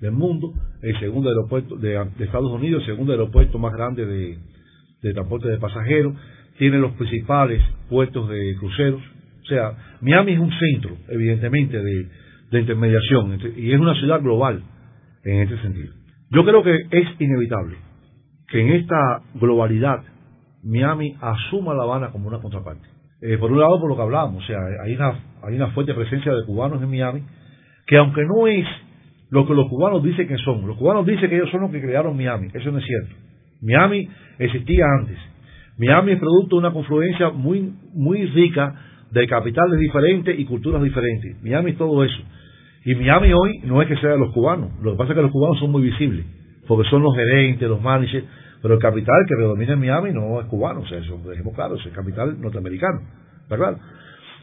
[0.00, 0.52] del, mundo,
[0.82, 6.14] el segundo aeropuerto de, Estados Unidos, el segundo aeropuerto más grande de, transporte de pasajeros,
[6.58, 9.02] tiene los principales puertos de cruceros.
[9.42, 12.08] O sea, Miami es un centro, evidentemente, de,
[12.52, 14.62] intermediación y es una ciudad global
[15.24, 15.92] en este sentido.
[16.30, 17.76] Yo creo que es inevitable
[18.48, 20.02] que en esta globalidad
[20.62, 22.86] Miami asuma La Habana como una contraparte.
[23.20, 25.94] Eh, por un lado, por lo que hablábamos, o sea, hay una, hay una fuerte
[25.94, 27.22] presencia de cubanos en Miami,
[27.86, 28.66] que aunque no es
[29.30, 31.80] lo que los cubanos dicen que son, los cubanos dicen que ellos son los que
[31.80, 33.14] crearon Miami, eso no es cierto.
[33.60, 35.18] Miami existía antes.
[35.78, 38.74] Miami es producto de una confluencia muy, muy rica
[39.10, 41.42] de capitales diferentes y culturas diferentes.
[41.42, 42.18] Miami es todo eso.
[42.84, 45.22] Y Miami hoy no es que sea de los cubanos, lo que pasa es que
[45.22, 46.24] los cubanos son muy visibles,
[46.68, 48.24] porque son los gerentes, los managers,
[48.62, 51.74] pero el capital que predomina en Miami no es cubano, o sea, eso dejemos claro,
[51.74, 53.00] es el capital norteamericano,
[53.50, 53.76] ¿verdad?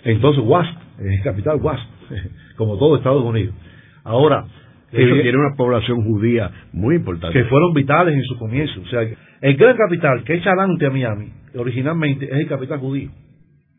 [0.03, 1.87] Entonces, WASP, es el capital WASP,
[2.57, 3.55] como todo Estados Unidos.
[4.03, 4.45] Ahora,
[4.91, 7.37] eso tiene una población judía muy importante.
[7.37, 8.81] Que fueron vitales en su comienzo.
[8.81, 13.09] O sea, el gran capital que echa adelante a Miami, originalmente, es el capital judío.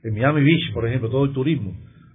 [0.03, 1.73] En Miami Beach, por ejemplo, todo el turismo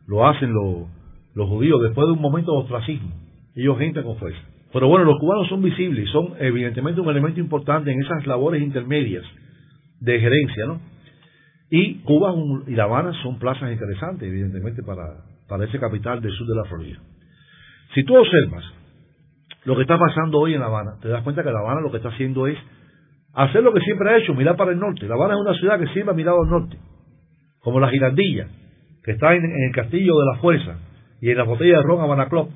[0.08, 0.88] lo hacen los,
[1.34, 3.10] los judíos después de un momento de ostracismo.
[3.56, 4.40] Ellos entran con fuerza.
[4.74, 9.24] Pero bueno, los cubanos son visibles, son evidentemente un elemento importante en esas labores intermedias
[10.00, 10.82] de gerencia, ¿no?
[11.70, 12.34] Y Cuba
[12.68, 16.64] y La Habana son plazas interesantes, evidentemente, para, para ese capital del sur de la
[16.66, 17.00] Florida.
[17.94, 18.64] Si tú observas
[19.66, 21.92] lo que está pasando hoy en La Habana, te das cuenta que La Habana lo
[21.92, 22.58] que está haciendo es
[23.34, 25.08] hacer lo que siempre ha hecho, mirar para el norte.
[25.08, 26.78] La Habana es una ciudad que siempre ha mirado al norte,
[27.60, 28.48] como la girandilla,
[29.04, 30.78] que está en, el castillo de la fuerza
[31.22, 32.50] y en la botella de ron Habana Club.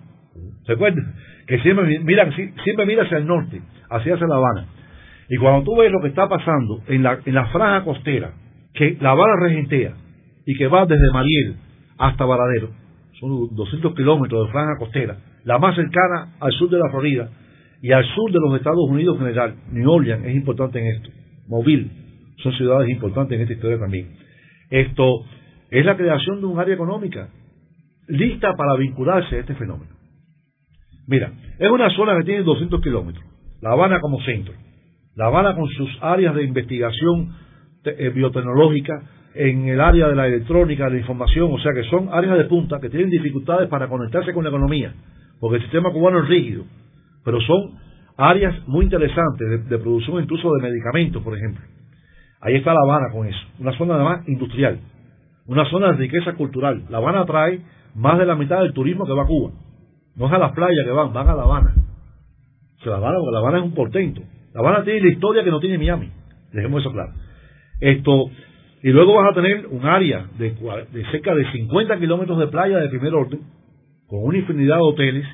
[0.65, 1.13] ¿Se acuerdan?
[1.45, 2.33] Que siempre miran,
[2.63, 4.67] siempre mira hacia el norte, hacia, hacia La Habana.
[5.29, 8.33] Y cuando tú ves lo que está pasando en la, en la franja costera,
[8.73, 9.93] que La Habana regentea
[10.45, 11.55] y que va desde Mariel
[11.97, 12.69] hasta Varadero,
[13.19, 17.29] son 200 kilómetros de franja costera, la más cercana al sur de la Florida
[17.81, 19.55] y al sur de los Estados Unidos en general.
[19.71, 21.09] New Orleans es importante en esto.
[21.47, 21.89] Mobile
[22.41, 24.15] son ciudades importantes en esta historia también.
[24.69, 25.25] Esto
[25.69, 27.29] es la creación de un área económica
[28.07, 29.91] lista para vincularse a este fenómeno.
[31.07, 33.25] Mira, es una zona que tiene 200 kilómetros.
[33.61, 34.53] La Habana como centro.
[35.15, 37.35] La Habana con sus áreas de investigación
[37.85, 39.01] eh, biotecnológica
[39.35, 42.45] en el área de la electrónica, de la información, o sea que son áreas de
[42.45, 44.93] punta que tienen dificultades para conectarse con la economía,
[45.39, 46.63] porque el sistema cubano es rígido,
[47.25, 47.79] pero son
[48.15, 51.63] áreas muy interesantes de, producción incluso de medicamentos, por ejemplo.
[52.41, 54.79] Ahí está La Habana con eso, una zona además industrial,
[55.47, 56.83] una zona de riqueza cultural.
[56.89, 57.61] La Habana trae
[57.95, 59.51] más de la mitad del turismo que va a Cuba.
[60.15, 61.73] No es a las playas que van, van a La Habana.
[62.85, 64.21] La Habana, La Habana es un portento.
[64.53, 66.11] La Habana tiene la historia que no tiene Miami.
[66.51, 67.13] Dejemos eso claro.
[67.83, 68.31] Esto,
[68.81, 72.77] y luego vas a tener un área de, de cerca de 50 kilómetros de playa
[72.77, 73.41] de primer orden,
[74.07, 75.25] con una infinidad de hoteles,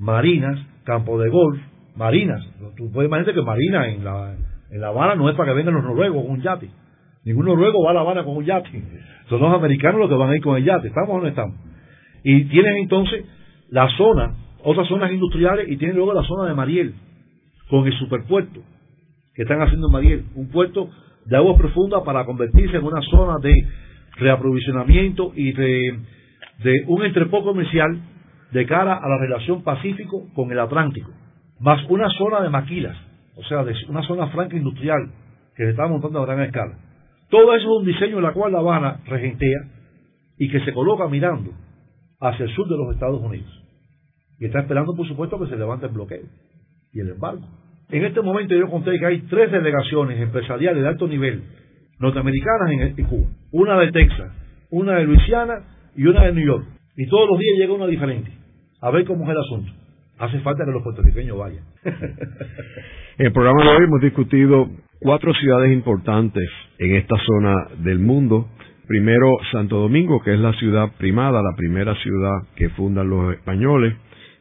[0.00, 1.60] marinas, campos de golf,
[1.94, 2.44] marinas.
[2.76, 4.34] Tú puedes imaginarte que marina en La,
[4.72, 6.70] en la Habana no es para que vengan los noruegos con un yate.
[7.24, 8.82] Ningún noruego va a La Habana con un yate.
[9.28, 10.88] Son los americanos los que van a ir con el yate.
[10.88, 11.54] ¿Estamos o no estamos?
[12.24, 13.24] Y tienen entonces
[13.68, 14.34] la zona,
[14.64, 16.94] otras zonas industriales, y tienen luego la zona de Mariel,
[17.70, 18.60] con el superpuerto
[19.36, 20.90] que están haciendo en Mariel, un puerto
[21.24, 23.52] de agua profunda para convertirse en una zona de
[24.16, 25.98] reaprovisionamiento y de,
[26.86, 28.00] un entrepó comercial
[28.52, 31.10] de cara a la relación Pacífico con el Atlántico,
[31.60, 32.96] más una zona de maquilas,
[33.36, 35.10] o sea, de una zona franca industrial
[35.56, 36.78] que se está montando a gran escala.
[37.30, 39.60] Todo eso es un diseño en la cual La Habana regentea
[40.38, 41.50] y que se coloca mirando
[42.20, 43.62] hacia el sur de los Estados Unidos
[44.38, 46.24] y está esperando, por supuesto, que se levante el bloqueo
[46.92, 47.46] y el embargo.
[47.92, 51.42] En este momento yo conté que hay tres delegaciones empresariales de alto nivel
[51.98, 53.28] norteamericanas en, Cuba.
[53.52, 54.32] Una de Texas,
[54.70, 55.60] una de Luisiana
[55.94, 56.64] y una de New York.
[56.96, 58.30] Y todos los días llega una diferente.
[58.80, 59.72] A ver cómo es el asunto.
[60.18, 61.64] Hace falta que los puertorriqueños vayan.
[63.18, 68.48] en el programa de hoy hemos discutido cuatro ciudades importantes en esta zona del mundo.
[68.86, 73.94] Primero Santo Domingo, que es la ciudad primada, la primera ciudad que fundan los españoles.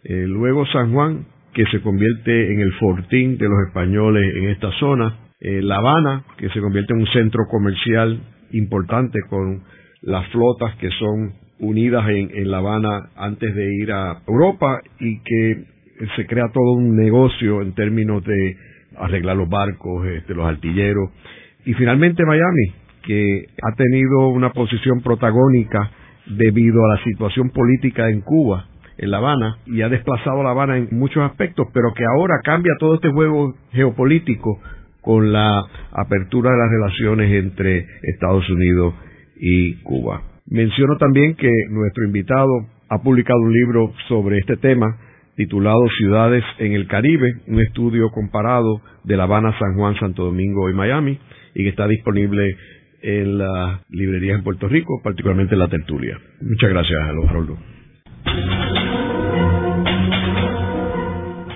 [0.05, 4.71] Eh, luego San Juan, que se convierte en el fortín de los españoles en esta
[4.79, 5.17] zona.
[5.39, 8.19] Eh, la Habana, que se convierte en un centro comercial
[8.51, 9.63] importante con
[10.01, 15.63] las flotas que son unidas en, La Habana antes de ir a Europa y que
[16.15, 18.55] se crea todo un negocio en términos de
[18.97, 21.11] arreglar los barcos, este, los artilleros.
[21.65, 22.73] Y finalmente Miami,
[23.03, 25.91] que ha tenido una posición protagónica
[26.25, 28.67] debido a la situación política en Cuba,
[29.01, 32.35] en La Habana, y ha desplazado a La Habana en muchos aspectos, pero que ahora
[32.43, 34.59] cambia todo este juego geopolítico
[35.01, 38.93] con la apertura de las relaciones entre Estados Unidos
[39.37, 40.21] y Cuba.
[40.47, 44.97] Menciono también que nuestro invitado ha publicado un libro sobre este tema
[45.35, 50.69] titulado Ciudades en el Caribe, un estudio comparado de La Habana, San Juan, Santo Domingo
[50.69, 51.17] y Miami,
[51.55, 52.55] y que está disponible
[53.01, 56.19] en las librerías en Puerto Rico, particularmente en la tertulia.
[56.41, 57.57] Muchas gracias, Harold.